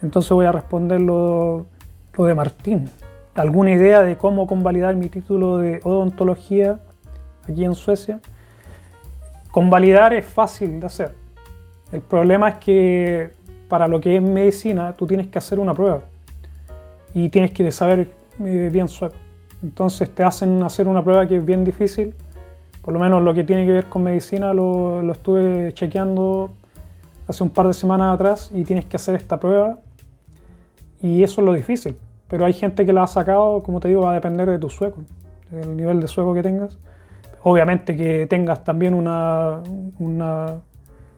Entonces 0.01 0.31
voy 0.31 0.45
a 0.45 0.51
responder 0.51 0.99
lo, 0.99 1.65
lo 2.13 2.25
de 2.25 2.35
Martín. 2.35 2.89
¿Alguna 3.35 3.71
idea 3.71 4.01
de 4.01 4.17
cómo 4.17 4.47
convalidar 4.47 4.95
mi 4.95 5.09
título 5.09 5.57
de 5.57 5.79
odontología 5.83 6.79
aquí 7.47 7.65
en 7.65 7.75
Suecia? 7.75 8.19
Convalidar 9.51 10.13
es 10.13 10.25
fácil 10.25 10.79
de 10.79 10.85
hacer. 10.87 11.15
El 11.91 12.01
problema 12.01 12.49
es 12.49 12.55
que 12.55 13.33
para 13.69 13.87
lo 13.87 14.01
que 14.01 14.15
es 14.15 14.21
medicina 14.21 14.93
tú 14.93 15.05
tienes 15.05 15.27
que 15.27 15.37
hacer 15.37 15.59
una 15.59 15.73
prueba 15.73 16.01
y 17.13 17.29
tienes 17.29 17.51
que 17.51 17.71
saber 17.71 18.11
eh, 18.43 18.69
bien 18.71 18.87
sueco. 18.87 19.15
Entonces 19.61 20.13
te 20.13 20.23
hacen 20.23 20.61
hacer 20.63 20.87
una 20.87 21.03
prueba 21.03 21.25
que 21.25 21.37
es 21.37 21.45
bien 21.45 21.63
difícil 21.63 22.13
Por 22.81 22.93
lo 22.93 22.99
menos 22.99 23.21
lo 23.21 23.33
que 23.33 23.45
tiene 23.45 23.65
que 23.65 23.71
ver 23.71 23.85
con 23.85 24.03
medicina 24.03 24.53
lo, 24.53 25.09
estuve 25.11 25.73
chequeando 25.73 26.51
hace 27.27 27.43
un 27.43 27.49
par 27.49 27.67
de 27.67 27.73
semanas 27.73 28.13
atrás 28.13 28.51
y 28.53 28.65
tienes 28.65 28.85
que 28.85 28.97
hacer 28.97 29.15
esta 29.15 29.39
prueba 29.39 29.79
y 31.01 31.23
eso 31.23 31.41
es 31.41 31.45
lo 31.45 31.53
difícil. 31.53 31.97
Pero 32.29 32.45
hay 32.45 32.53
gente 32.53 32.85
que 32.85 32.93
la 32.93 33.03
ha 33.03 33.07
sacado, 33.07 33.61
como 33.61 33.79
te 33.79 33.89
digo, 33.89 34.03
va 34.03 34.11
a 34.11 34.13
depender 34.15 34.49
de 34.49 34.57
tu 34.57 34.69
sueco, 34.69 35.01
del 35.51 35.75
nivel 35.75 35.99
de 35.99 36.07
sueco 36.07 36.33
que 36.33 36.41
tengas. 36.41 36.77
Obviamente 37.43 37.97
que 37.97 38.25
tengas 38.25 38.63
también 38.63 38.93
una, 38.93 39.61
una 39.99 40.61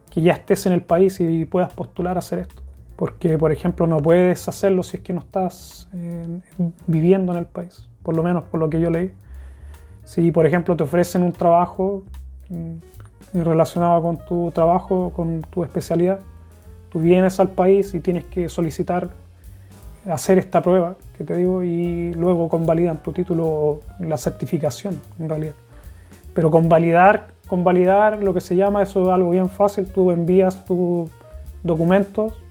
que 0.10 0.22
ya 0.22 0.34
estés 0.34 0.66
en 0.66 0.74
el 0.74 0.82
país 0.82 1.20
y 1.20 1.46
puedas 1.46 1.72
postular 1.74 2.16
a 2.16 2.20
hacer 2.20 2.40
esto. 2.40 2.65
Porque, 2.96 3.38
por 3.38 3.52
ejemplo, 3.52 3.88
no 3.88 3.98
puedes 3.98 4.48
hacerlo 4.48 4.84
si 4.84 4.98
es 4.98 5.04
que 5.04 5.14
no 5.14 5.20
estás 5.20 5.90
eh, 5.94 6.40
viviendo 6.88 7.34
en 7.34 7.40
el 7.40 7.46
país, 7.46 7.90
por 8.04 8.16
lo 8.16 8.24
menos 8.24 8.44
por 8.44 8.60
lo 8.60 8.70
que 8.70 8.80
yo 8.80 8.90
leí. 8.90 9.12
Si, 10.06 10.32
por 10.32 10.46
ejemplo, 10.46 10.76
te 10.76 10.84
ofrecen 10.84 11.24
un 11.24 11.34
trabajo 11.34 12.04
mm, 12.50 13.44
relacionado 13.44 14.02
con 14.02 14.18
tu 14.26 14.52
trabajo, 14.52 15.12
con 15.14 15.42
tu 15.42 15.64
especialidad, 15.64 16.20
tú 16.90 17.00
vienes 17.00 17.40
al 17.40 17.50
país 17.50 17.94
y 17.94 18.00
tienes 18.00 18.24
que 18.26 18.48
solicitar 18.48 19.10
hacer 20.10 20.38
esta 20.38 20.62
prueba 20.62 20.96
que 21.18 21.24
te 21.24 21.36
digo 21.36 21.64
y 21.64 22.14
luego 22.14 22.48
convalidan 22.48 23.02
tu 23.02 23.12
título, 23.12 23.82
la 24.00 24.18
certificación 24.18 25.02
en 25.20 25.28
realidad. 25.28 25.56
Pero 26.34 26.52
convalidar, 26.52 27.28
convalidar 27.48 28.22
lo 28.22 28.34
que 28.34 28.42
se 28.42 28.56
llama, 28.56 28.84
eso 28.84 29.04
es 29.04 29.10
algo 29.10 29.32
bien 29.32 29.50
fácil, 29.50 29.88
tú 29.88 30.12
envías 30.12 30.64
tus 30.66 31.10
documentos 31.64 32.45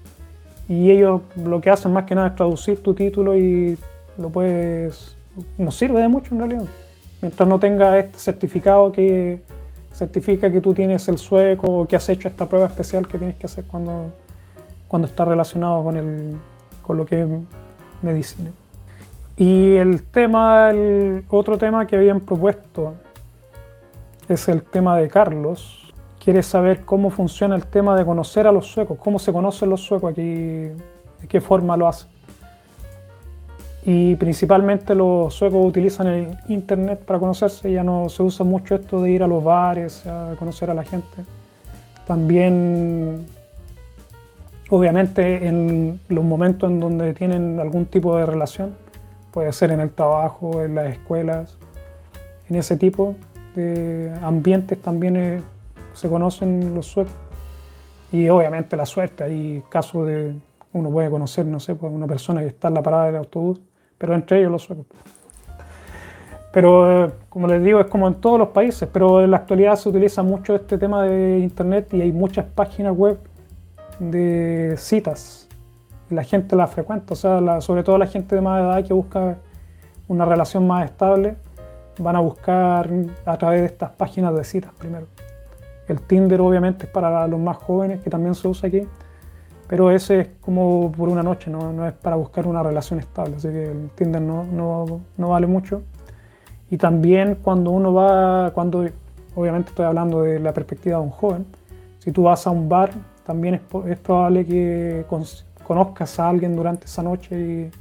y 0.67 0.91
ellos 0.91 1.21
lo 1.35 1.61
que 1.61 1.69
hacen 1.69 1.93
más 1.93 2.05
que 2.05 2.15
nada 2.15 2.29
es 2.29 2.35
traducir 2.35 2.81
tu 2.81 2.93
título 2.93 3.37
y 3.37 3.77
lo 4.17 4.29
puedes, 4.29 5.15
no 5.57 5.71
sirve 5.71 6.01
de 6.01 6.07
mucho 6.07 6.33
en 6.33 6.39
realidad. 6.39 6.65
Mientras 7.21 7.47
no 7.47 7.59
tenga 7.59 7.97
este 7.99 8.17
certificado 8.17 8.91
que 8.91 9.41
certifica 9.93 10.51
que 10.51 10.61
tú 10.61 10.73
tienes 10.73 11.07
el 11.07 11.17
sueco 11.17 11.67
o 11.67 11.87
que 11.87 11.95
has 11.95 12.07
hecho 12.09 12.27
esta 12.27 12.47
prueba 12.47 12.67
especial 12.67 13.07
que 13.07 13.17
tienes 13.17 13.37
que 13.37 13.45
hacer 13.45 13.63
cuando, 13.65 14.11
cuando 14.87 15.07
está 15.07 15.23
relacionado 15.23 15.83
con 15.83 15.97
el, 15.97 16.35
con 16.81 16.97
lo 16.97 17.05
que 17.05 17.21
es 17.21 17.27
medicina. 18.01 18.51
Y 19.37 19.75
el 19.75 20.03
tema, 20.03 20.71
el 20.71 21.25
otro 21.29 21.57
tema 21.57 21.85
que 21.87 21.95
habían 21.95 22.21
propuesto 22.21 22.95
es 24.27 24.47
el 24.47 24.63
tema 24.63 24.97
de 24.97 25.09
Carlos. 25.09 25.84
Quiere 26.25 26.43
saber 26.43 26.81
cómo 26.81 27.09
funciona 27.09 27.55
el 27.55 27.65
tema 27.67 27.95
de 27.95 28.03
conocer 28.03 28.47
a 28.47 28.51
los 28.51 28.67
suecos, 28.67 28.97
cómo 29.01 29.19
se 29.19 29.31
conocen 29.31 29.69
los 29.69 29.81
suecos 29.81 30.11
aquí, 30.11 30.23
de 30.23 31.27
qué 31.29 31.39
forma 31.39 31.77
lo 31.77 31.87
hacen. 31.87 32.09
Y 33.85 34.15
principalmente 34.15 34.95
los 34.95 35.33
suecos 35.33 35.63
utilizan 35.65 36.07
el 36.07 36.37
internet 36.49 36.99
para 37.05 37.19
conocerse, 37.19 37.71
ya 37.71 37.83
no 37.83 38.09
se 38.09 38.23
usa 38.23 38.43
mucho 38.43 38.75
esto 38.75 39.01
de 39.01 39.11
ir 39.11 39.23
a 39.23 39.27
los 39.27 39.43
bares, 39.43 40.05
a 40.07 40.35
conocer 40.37 40.69
a 40.71 40.73
la 40.73 40.83
gente. 40.83 41.23
También 42.07 43.25
Obviamente 44.69 45.45
en 45.47 45.99
los 46.09 46.23
momentos 46.23 46.71
en 46.71 46.79
donde 46.79 47.13
tienen 47.13 47.59
algún 47.59 47.85
tipo 47.85 48.17
de 48.17 48.25
relación, 48.25 48.75
puede 49.31 49.53
ser 49.53 49.71
en 49.71 49.79
el 49.79 49.91
trabajo, 49.91 50.63
en 50.63 50.73
las 50.73 50.91
escuelas, 50.91 51.55
en 52.49 52.55
ese 52.55 52.75
tipo 52.75 53.15
de 53.55 54.11
ambientes 54.23 54.81
también 54.81 55.43
se 55.95 56.09
conocen 56.09 56.75
los 56.75 56.85
suecos. 56.85 57.13
Y 58.11 58.29
obviamente 58.29 58.77
la 58.77 58.85
suerte, 58.85 59.23
hay 59.23 59.63
casos 59.69 60.05
de, 60.05 60.35
uno 60.73 60.89
puede 60.91 61.09
conocer, 61.09 61.45
no 61.45 61.59
sé, 61.59 61.75
pues 61.75 61.91
una 61.91 62.07
persona 62.07 62.41
que 62.41 62.47
está 62.47 62.67
en 62.67 62.75
la 62.75 62.83
parada 62.83 63.05
del 63.05 63.15
autobús, 63.15 63.59
pero 63.97 64.13
entre 64.13 64.39
ellos 64.39 64.51
los 64.51 64.63
suecos. 64.63 64.85
Pero 66.51 67.05
eh, 67.05 67.11
como 67.29 67.47
les 67.47 67.63
digo, 67.63 67.79
es 67.79 67.87
como 67.87 68.07
en 68.07 68.15
todos 68.15 68.39
los 68.39 68.49
países, 68.49 68.87
pero 68.91 69.21
en 69.21 69.31
la 69.31 69.37
actualidad 69.37 69.75
se 69.75 69.89
utiliza 69.89 70.23
mucho 70.23 70.55
este 70.55 70.77
tema 70.77 71.03
de 71.03 71.39
Internet 71.39 71.93
y 71.93 72.01
hay 72.01 72.11
muchas 72.11 72.45
páginas 72.45 72.95
web 72.95 73.17
de 73.99 74.75
citas. 74.77 75.47
La 76.09 76.23
gente 76.23 76.55
la 76.55 76.67
frecuenta, 76.67 77.13
o 77.13 77.17
sea, 77.17 77.59
sobre 77.61 77.83
todo 77.83 77.97
la 77.97 78.07
gente 78.07 78.35
de 78.35 78.41
más 78.41 78.61
edad 78.61 78.85
que 78.85 78.93
busca 78.93 79.37
una 80.07 80.23
relación 80.23 80.67
más 80.67 80.85
estable, 80.85 81.35
van 81.99 82.15
a 82.15 82.19
buscar 82.19 82.89
a 83.25 83.37
través 83.37 83.61
de 83.61 83.67
estas 83.67 83.91
páginas 83.91 84.35
de 84.35 84.43
citas 84.43 84.71
primero. 84.77 85.07
El 85.87 86.01
Tinder 86.01 86.41
obviamente 86.41 86.85
es 86.85 86.91
para 86.91 87.27
los 87.27 87.39
más 87.39 87.57
jóvenes, 87.57 88.01
que 88.01 88.09
también 88.09 88.35
se 88.35 88.47
usa 88.47 88.67
aquí, 88.67 88.87
pero 89.67 89.91
ese 89.91 90.19
es 90.21 90.27
como 90.41 90.91
por 90.91 91.09
una 91.09 91.23
noche, 91.23 91.49
no, 91.49 91.87
es 91.87 91.93
para 91.93 92.15
buscar 92.15 92.47
una 92.47 92.61
relación 92.63 92.99
estable, 92.99 93.35
así 93.35 93.47
que 93.49 93.71
el 93.71 93.89
Tinder 93.95 94.21
no, 94.21 94.43
no, 94.43 95.01
no 95.17 95.29
vale 95.29 95.47
mucho. 95.47 95.83
Y 96.69 96.77
también 96.77 97.39
cuando 97.41 97.71
uno 97.71 97.93
va, 97.93 98.51
cuando 98.53 98.85
obviamente 99.35 99.69
estoy 99.69 99.85
hablando 99.85 100.21
de 100.21 100.39
la 100.39 100.53
perspectiva 100.53 100.97
de 100.97 101.03
un 101.03 101.11
joven, 101.11 101.45
si 101.99 102.11
tú 102.11 102.23
vas 102.23 102.45
a 102.47 102.51
un 102.51 102.69
bar 102.69 102.91
también 103.25 103.55
es, 103.55 103.97
probable 103.99 104.45
que 104.45 105.05
conozcas 105.63 106.19
a 106.19 106.29
alguien 106.29 106.55
durante 106.55 106.85
esa 106.85 107.01
noche 107.01 107.39
y 107.39 107.71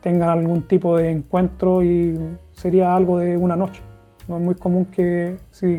tengan 0.00 0.28
algún 0.28 0.62
tipo 0.62 0.96
de 0.96 1.10
encuentro 1.10 1.82
y 1.82 2.16
sería 2.52 2.94
algo 2.94 3.18
de 3.18 3.36
una 3.36 3.56
noche. 3.56 3.82
No 4.28 4.36
es 4.36 4.42
muy 4.42 4.54
común 4.54 4.86
que 4.86 5.36
si 5.50 5.78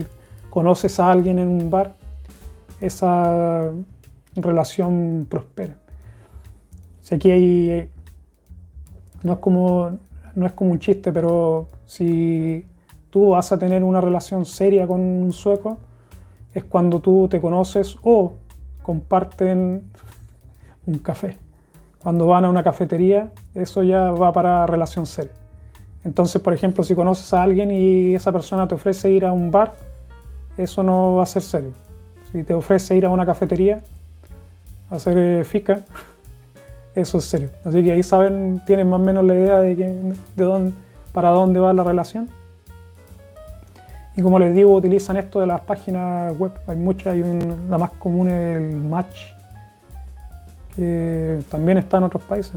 conoces 0.58 1.00
a 1.00 1.12
alguien 1.12 1.38
en 1.38 1.50
un 1.50 1.70
bar, 1.70 1.94
esa 2.82 3.70
relación 4.36 5.28
prospere. 5.30 5.76
Si 7.04 7.14
aquí 7.14 7.30
hay, 7.30 7.92
no 9.22 9.34
es 9.34 9.38
como, 9.38 10.00
no 10.34 10.46
es 10.48 10.54
como 10.54 10.72
un 10.72 10.80
chiste, 10.80 11.14
pero 11.14 11.68
si 11.86 12.66
tú 13.12 13.30
vas 13.30 13.52
a 13.52 13.60
tener 13.60 13.84
una 13.84 14.02
relación 14.02 14.48
seria 14.48 14.88
con 14.88 15.00
un 15.00 15.32
sueco, 15.32 15.78
es 16.56 16.64
cuando 16.64 17.02
tú 17.02 17.28
te 17.28 17.40
conoces 17.40 17.96
o 18.02 18.34
comparten 18.82 19.84
un 20.88 20.98
café. 20.98 21.38
Cuando 22.00 22.26
van 22.26 22.46
a 22.46 22.50
una 22.50 22.64
cafetería, 22.64 23.32
eso 23.54 23.84
ya 23.84 24.10
va 24.10 24.34
para 24.34 24.66
relación 24.66 25.06
seria. 25.06 25.34
Entonces, 26.04 26.42
por 26.42 26.56
ejemplo, 26.56 26.84
si 26.84 26.96
conoces 26.96 27.32
a 27.32 27.44
alguien 27.44 27.70
y 27.70 28.16
esa 28.16 28.32
persona 28.32 28.68
te 28.68 28.74
ofrece 28.74 29.12
ir 29.12 29.24
a 29.24 29.32
un 29.32 29.52
bar, 29.52 29.76
eso 30.58 30.84
no 30.84 31.16
va 31.16 31.24
a 31.24 31.28
ser 31.28 31.42
serio. 31.42 31.72
Si 32.32 32.44
te 32.44 32.54
ofrece 32.54 32.96
ir 32.96 33.06
a 33.06 33.10
una 33.10 33.26
cafetería, 33.26 33.82
a 34.90 34.96
hacer 34.96 35.18
eh, 35.18 35.46
eso 36.96 37.18
es 37.18 37.26
serio. 37.26 37.50
Así 37.64 37.84
que 37.84 37.92
ahí 37.92 38.04
saben, 38.04 38.62
tienen 38.66 38.90
más 38.90 39.00
o 39.00 39.04
menos 39.04 39.24
la 39.24 39.36
idea 39.36 39.60
de, 39.60 39.76
de 39.76 40.44
dónde, 40.44 40.74
para 41.14 41.30
dónde 41.30 41.60
va 41.60 41.74
la 41.74 41.84
relación. 41.84 42.30
Y 44.16 44.22
como 44.24 44.40
les 44.40 44.54
digo, 44.56 44.74
utilizan 44.74 45.18
esto 45.18 45.40
de 45.40 45.46
las 45.46 45.62
páginas 45.62 46.36
web. 46.38 46.52
Hay 46.66 46.76
muchas, 46.76 47.14
hay 47.14 47.24
la 47.70 47.78
más 47.78 47.92
común 47.92 48.28
es 48.30 48.58
el 48.58 48.76
Match, 48.76 49.16
que 50.76 51.40
también 51.52 51.78
está 51.78 51.98
en 51.98 52.04
otros 52.04 52.24
países. 52.24 52.54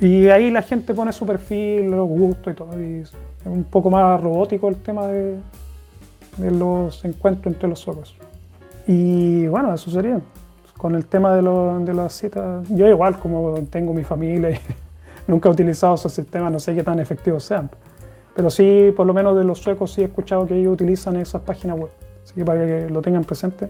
Y 0.00 0.28
ahí 0.28 0.50
la 0.50 0.62
gente 0.62 0.94
pone 0.94 1.12
su 1.12 1.26
perfil, 1.26 1.90
los 1.90 2.08
gustos 2.08 2.54
y 2.54 2.56
todo. 2.56 2.80
Y 2.80 3.00
es 3.00 3.12
un 3.44 3.64
poco 3.64 3.90
más 3.90 4.18
robótico 4.18 4.68
el 4.68 4.76
tema 4.76 5.08
de, 5.08 5.36
los 6.38 7.04
encuentros 7.04 7.54
entre 7.54 7.68
los 7.68 7.86
ojos. 7.88 8.16
Y 8.86 9.46
bueno, 9.48 9.74
eso 9.74 9.90
sería. 9.90 10.20
Con 10.76 10.94
el 10.94 11.06
tema 11.06 11.34
de, 11.34 11.42
de 11.42 11.94
las 11.94 12.12
citas, 12.12 12.66
yo 12.68 12.86
igual 12.88 13.18
como 13.18 13.54
tengo 13.70 13.92
mi 13.92 14.04
familia 14.04 14.50
y 14.50 14.58
nunca 15.26 15.48
he 15.48 15.52
utilizado 15.52 15.96
esos 15.96 16.12
sistemas, 16.12 16.52
no 16.52 16.60
sé 16.60 16.74
qué 16.74 16.84
tan 16.84 17.00
efectivos 17.00 17.44
sean. 17.44 17.68
Pero 18.34 18.50
sí, 18.50 18.92
por 18.96 19.04
lo 19.04 19.12
menos 19.12 19.36
de 19.36 19.42
los 19.42 19.58
suecos 19.58 19.92
sí 19.92 20.02
he 20.02 20.04
escuchado 20.04 20.46
que 20.46 20.54
ellos 20.54 20.72
utilizan 20.72 21.16
esas 21.16 21.42
páginas 21.42 21.78
web. 21.78 21.90
Así 22.22 22.34
que 22.34 22.44
para 22.44 22.64
que 22.64 22.88
lo 22.88 23.02
tengan 23.02 23.24
presente. 23.24 23.68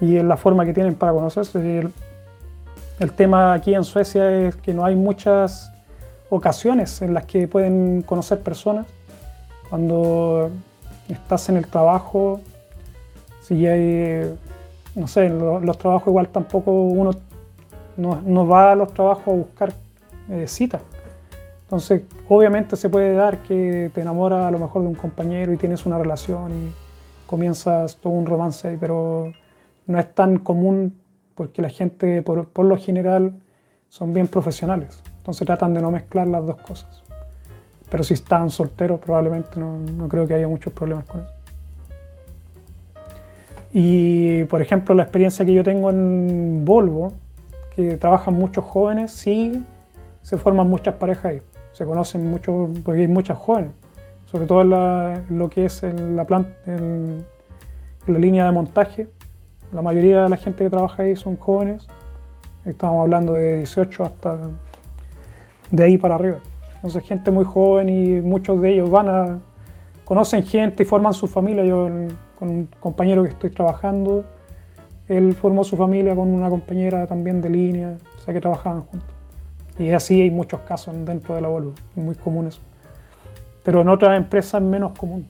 Y 0.00 0.16
es 0.16 0.24
la 0.24 0.38
forma 0.38 0.64
que 0.64 0.72
tienen 0.72 0.94
para 0.94 1.12
conocerse. 1.12 1.58
El, 1.58 1.92
el 2.98 3.12
tema 3.12 3.52
aquí 3.52 3.74
en 3.74 3.84
Suecia 3.84 4.48
es 4.48 4.56
que 4.56 4.72
no 4.72 4.84
hay 4.84 4.96
muchas 4.96 5.70
ocasiones 6.30 7.02
en 7.02 7.12
las 7.12 7.26
que 7.26 7.46
pueden 7.46 8.00
conocer 8.02 8.40
personas. 8.40 8.86
Cuando 9.68 10.50
estás 11.08 11.48
en 11.48 11.56
el 11.56 11.66
trabajo, 11.66 12.40
si 13.42 13.66
hay, 13.66 14.34
no 14.94 15.06
sé, 15.06 15.28
los, 15.28 15.78
trabajos 15.78 16.08
igual 16.08 16.28
tampoco 16.28 16.70
uno 16.72 17.10
no, 17.96 18.46
va 18.46 18.72
a 18.72 18.74
los 18.74 18.92
trabajos 18.94 19.28
a 19.28 19.36
buscar 19.36 19.72
eh, 20.30 20.46
citas. 20.46 20.82
Entonces, 21.64 22.02
obviamente 22.28 22.76
se 22.76 22.88
puede 22.88 23.14
dar 23.14 23.38
que 23.38 23.90
te 23.94 24.00
enamoras 24.02 24.46
a 24.46 24.50
lo 24.50 24.58
mejor 24.58 24.82
de 24.82 24.88
un 24.88 24.94
compañero 24.94 25.52
y 25.52 25.56
tienes 25.56 25.86
una 25.86 25.98
relación 25.98 26.52
y 26.52 26.72
comienzas 27.26 27.96
todo 27.96 28.12
un 28.12 28.26
romance 28.26 28.76
pero 28.78 29.32
no 29.86 29.98
es 29.98 30.14
tan 30.14 30.38
común 30.38 31.00
porque 31.34 31.62
la 31.62 31.70
gente, 31.70 32.22
por, 32.22 32.46
lo 32.64 32.76
general, 32.76 33.32
son 33.88 34.12
bien 34.12 34.28
profesionales. 34.28 35.02
Entonces 35.18 35.46
tratan 35.46 35.74
de 35.74 35.80
no 35.80 35.90
mezclar 35.90 36.26
las 36.26 36.46
dos 36.46 36.56
cosas. 36.60 37.01
Pero 37.92 38.02
si 38.02 38.14
están 38.14 38.50
solteros, 38.50 38.98
probablemente 38.98 39.60
no, 39.60 39.78
no 39.78 40.08
creo 40.08 40.26
que 40.26 40.34
haya 40.34 40.48
muchos 40.48 40.72
problemas 40.72 41.04
con 41.04 41.20
eso. 41.20 41.30
Y, 43.72 44.44
por 44.44 44.60
ejemplo, 44.60 44.96
la 44.96 45.04
experiencia 45.04 45.44
que 45.44 45.54
yo 45.54 45.62
tengo 45.62 45.90
en 45.90 46.64
Volvo, 46.64 47.12
que 47.76 47.96
trabajan 47.98 48.34
muchos 48.34 48.64
jóvenes, 48.64 49.12
sí 49.12 49.64
se 50.22 50.36
forman 50.38 50.68
muchas 50.68 50.94
parejas 50.94 51.24
ahí 51.26 51.42
se 51.72 51.84
conocen 51.84 52.30
mucho, 52.30 52.70
porque 52.84 53.02
hay 53.02 53.08
muchas 53.08 53.38
jóvenes, 53.38 53.70
sobre 54.26 54.46
todo 54.46 54.62
en, 54.62 55.38
lo 55.38 55.48
que 55.48 55.64
es 55.64 55.82
en 55.82 56.16
la, 56.16 56.24
planta, 56.24 56.50
en, 56.66 57.24
la 58.06 58.18
línea 58.18 58.44
de 58.44 58.52
montaje. 58.52 59.08
La 59.72 59.80
mayoría 59.80 60.24
de 60.24 60.28
la 60.28 60.36
gente 60.36 60.64
que 60.64 60.70
trabaja 60.70 61.02
ahí 61.02 61.16
son 61.16 61.36
jóvenes, 61.36 61.86
estamos 62.66 63.02
hablando 63.02 63.32
de 63.32 63.58
18 63.58 64.04
hasta 64.04 64.38
de 65.70 65.84
ahí 65.84 65.96
para 65.96 66.16
arriba. 66.16 66.38
Entonces 66.82 67.04
gente 67.04 67.30
muy 67.30 67.44
joven 67.44 67.88
y 67.88 68.20
muchos 68.20 68.60
de 68.60 68.74
ellos 68.74 68.90
van 68.90 69.08
a, 69.08 69.38
conocen 70.04 70.42
gente 70.42 70.82
y 70.82 70.86
forman 70.86 71.14
su 71.14 71.28
familia. 71.28 71.64
Yo 71.64 71.88
con 72.36 72.50
un 72.50 72.68
compañero 72.80 73.22
que 73.22 73.28
estoy 73.28 73.50
trabajando, 73.50 74.24
él 75.06 75.32
formó 75.34 75.62
su 75.62 75.76
familia 75.76 76.16
con 76.16 76.28
una 76.28 76.50
compañera 76.50 77.06
también 77.06 77.40
de 77.40 77.50
línea, 77.50 77.96
o 78.16 78.20
sea 78.20 78.34
que 78.34 78.40
trabajaban 78.40 78.82
juntos. 78.82 79.08
Y 79.78 79.90
así 79.90 80.20
hay 80.20 80.30
muchos 80.32 80.60
casos 80.62 80.92
dentro 81.04 81.36
de 81.36 81.40
la 81.40 81.48
Volvo, 81.48 81.72
muy 81.94 82.16
comunes. 82.16 82.60
Pero 83.62 83.82
en 83.82 83.88
otras 83.88 84.16
empresas 84.16 84.60
menos 84.60 84.98
común, 84.98 85.28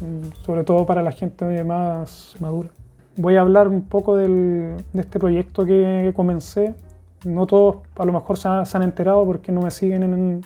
mm, 0.00 0.44
sobre 0.44 0.64
todo 0.64 0.84
para 0.84 1.02
la 1.02 1.12
gente 1.12 1.64
más 1.64 2.34
madura. 2.40 2.68
Voy 3.16 3.36
a 3.36 3.40
hablar 3.40 3.68
un 3.68 3.82
poco 3.84 4.16
de 4.16 4.76
este 4.92 5.18
proyecto 5.18 5.64
que 5.64 6.12
comencé. 6.14 6.74
No 7.24 7.46
todos 7.46 7.76
a 7.96 8.04
lo 8.04 8.12
mejor 8.12 8.36
se 8.36 8.48
han, 8.48 8.82
enterado 8.82 9.24
porque 9.24 9.50
no 9.50 9.62
me 9.62 9.70
siguen 9.70 10.02
en, 10.02 10.42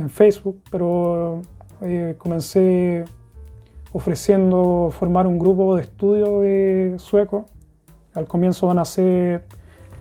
en 0.00 0.10
Facebook, 0.10 0.62
pero 0.70 1.42
eh, 1.82 2.14
comencé 2.18 3.04
ofreciendo 3.92 4.90
formar 4.98 5.26
un 5.26 5.38
grupo 5.38 5.76
de 5.76 5.82
estudio 5.82 6.40
de 6.40 6.94
sueco. 6.98 7.46
Al 8.14 8.26
comienzo 8.26 8.66
van 8.66 8.78
a 8.78 8.84
ser 8.84 9.44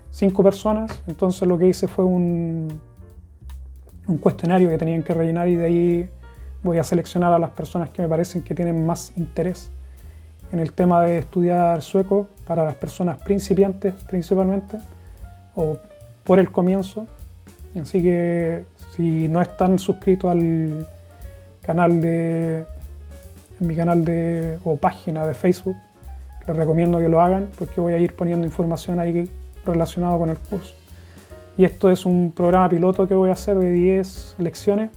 cinco 0.10 0.44
personas, 0.44 1.04
entonces 1.08 1.48
lo 1.48 1.58
que 1.58 1.68
hice 1.68 1.88
fue 1.88 2.06
un, 2.06 2.80
un 4.08 4.18
cuestionario 4.18 4.70
que 4.70 4.78
tenían 4.78 5.04
que 5.04 5.14
rellenar 5.14 5.48
y 5.48 5.56
de 5.56 5.66
ahí 5.66 6.10
voy 6.64 6.78
a 6.78 6.84
seleccionar 6.84 7.32
a 7.34 7.40
las 7.40 7.52
personas 7.52 7.90
que 7.92 8.02
me 8.02 8.08
parecen 8.08 8.42
que 8.42 8.56
tienen 8.56 8.86
más 8.86 9.14
interés 9.18 9.72
en 10.52 10.60
el 10.60 10.74
tema 10.74 11.04
de 11.04 11.20
estudiar 11.20 11.82
sueco 11.82 12.28
para 12.46 12.64
las 12.64 12.76
personas 12.76 13.22
principiantes 13.22 13.94
principalmente 14.06 14.80
o 15.56 15.78
por 16.24 16.40
el 16.40 16.52
comienzo. 16.52 17.08
Así 17.80 18.02
que 18.02 18.66
si 18.96 19.28
no 19.28 19.42
están 19.42 19.78
suscritos 19.78 20.32
al 20.32 20.88
canal 21.62 22.02
de 22.02 22.66
mi 23.60 23.76
canal 23.76 24.04
de 24.06 24.58
o 24.64 24.78
página 24.78 25.28
de 25.28 25.34
Facebook, 25.34 25.76
les 26.48 26.56
recomiendo 26.56 26.98
que 27.00 27.10
lo 27.10 27.22
hagan 27.22 27.50
porque 27.58 27.80
voy 27.80 27.94
a 27.94 27.98
ir 27.98 28.16
poniendo 28.16 28.46
información 28.46 29.00
ahí 29.00 29.30
relacionado 29.66 30.18
con 30.18 30.30
el 30.30 30.38
curso. 30.38 30.74
Y 31.58 31.66
esto 31.66 31.92
es 31.92 32.06
un 32.06 32.32
programa 32.32 32.70
piloto 32.70 33.08
que 33.08 33.14
voy 33.14 33.30
a 33.30 33.34
hacer 33.34 33.58
de 33.58 33.72
10 33.72 34.36
lecciones 34.40 34.90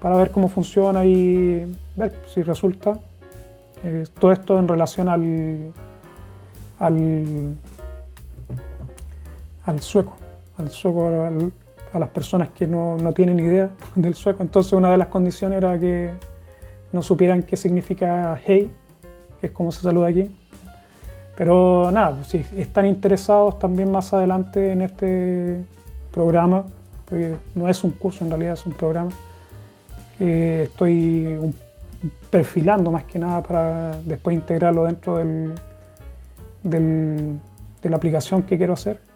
para 0.00 0.16
ver 0.16 0.30
cómo 0.30 0.48
funciona 0.48 1.04
y 1.04 1.76
ver 1.96 2.14
si 2.32 2.42
resulta. 2.42 2.98
Eh, 3.84 4.06
todo 4.18 4.32
esto 4.32 4.58
en 4.58 4.68
relación 4.68 5.08
al, 5.08 5.72
al, 6.78 7.56
al 9.64 9.80
sueco, 9.80 10.16
al 10.56 10.70
sueco, 10.70 11.10
a 11.92 11.98
las 11.98 12.08
personas 12.10 12.50
que 12.50 12.66
no, 12.66 12.96
no, 12.96 13.12
tienen 13.12 13.38
idea 13.40 13.70
del 13.94 14.14
sueco. 14.14 14.42
Entonces 14.42 14.72
una 14.72 14.90
de 14.90 14.98
las 14.98 15.08
condiciones 15.08 15.58
era 15.58 15.78
que 15.78 16.10
no 16.92 17.02
supieran 17.02 17.42
qué 17.42 17.56
significa 17.56 18.40
hey, 18.44 18.70
que 19.40 19.48
es 19.48 19.52
como 19.52 19.72
se 19.72 19.82
saluda 19.82 20.08
aquí. 20.08 20.30
Pero 21.36 21.90
nada, 21.92 22.16
pues 22.16 22.28
si 22.28 22.44
están 22.56 22.86
interesados 22.86 23.58
también 23.58 23.92
más 23.92 24.12
adelante 24.12 24.72
en 24.72 24.82
este 24.82 25.64
programa, 26.10 26.64
porque 27.04 27.36
no 27.54 27.68
es 27.68 27.84
un 27.84 27.92
curso 27.92 28.24
en 28.24 28.30
realidad, 28.30 28.54
es 28.54 28.66
un 28.66 28.72
programa, 28.72 29.12
estoy 30.18 31.38
perfilando 32.30 32.90
más 32.90 33.04
que 33.04 33.20
nada 33.20 33.42
para 33.42 34.00
después 34.02 34.34
integrarlo 34.34 34.84
dentro 34.84 35.16
del, 35.16 35.54
de 36.62 37.90
la 37.90 37.96
aplicación 37.96 38.42
que 38.42 38.56
quiero 38.58 38.72
hacer. 38.72 39.07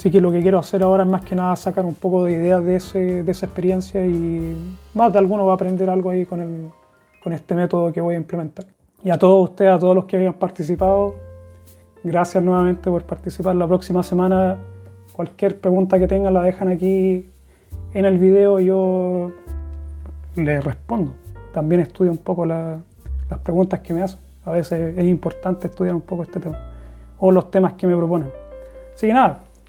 Así 0.00 0.10
que 0.10 0.18
lo 0.18 0.32
que 0.32 0.40
quiero 0.40 0.58
hacer 0.58 0.82
ahora 0.82 1.02
es 1.02 1.10
más 1.10 1.20
que 1.20 1.36
nada 1.36 1.54
sacar 1.56 1.84
un 1.84 1.94
poco 1.94 2.24
de 2.24 2.32
ideas 2.32 2.64
de, 2.64 3.22
de 3.22 3.30
esa 3.30 3.44
experiencia 3.44 4.02
y 4.06 4.56
más 4.94 5.12
de 5.12 5.18
alguno 5.18 5.44
va 5.44 5.52
a 5.52 5.54
aprender 5.56 5.90
algo 5.90 6.08
ahí 6.08 6.24
con, 6.24 6.40
el, 6.40 6.70
con 7.22 7.34
este 7.34 7.54
método 7.54 7.92
que 7.92 8.00
voy 8.00 8.14
a 8.14 8.16
implementar. 8.16 8.64
Y 9.04 9.10
a 9.10 9.18
todos 9.18 9.50
ustedes, 9.50 9.72
a 9.72 9.78
todos 9.78 9.94
los 9.94 10.06
que 10.06 10.16
hayan 10.16 10.32
participado, 10.32 11.16
gracias 12.02 12.42
nuevamente 12.42 12.88
por 12.88 13.02
participar. 13.02 13.54
La 13.56 13.66
próxima 13.68 14.02
semana, 14.02 14.56
cualquier 15.12 15.60
pregunta 15.60 15.98
que 15.98 16.08
tengan 16.08 16.32
la 16.32 16.44
dejan 16.44 16.68
aquí 16.68 17.28
en 17.92 18.04
el 18.06 18.16
video 18.16 18.58
yo 18.58 19.32
les 20.34 20.64
respondo. 20.64 21.12
También 21.52 21.82
estudio 21.82 22.10
un 22.10 22.16
poco 22.16 22.46
las 22.46 22.80
preguntas 23.42 23.80
que 23.80 23.92
me 23.92 24.02
hacen. 24.02 24.18
A 24.46 24.52
veces 24.52 24.96
es 24.96 25.04
importante 25.04 25.66
estudiar 25.66 25.94
un 25.94 26.00
poco 26.00 26.22
este 26.22 26.40
tema 26.40 26.58
o 27.18 27.30
los 27.30 27.50
temas 27.50 27.74
que 27.74 27.86
me 27.86 27.94
proponen. 27.94 28.30
Así 28.94 29.06
que 29.06 29.12
nada, 29.12 29.40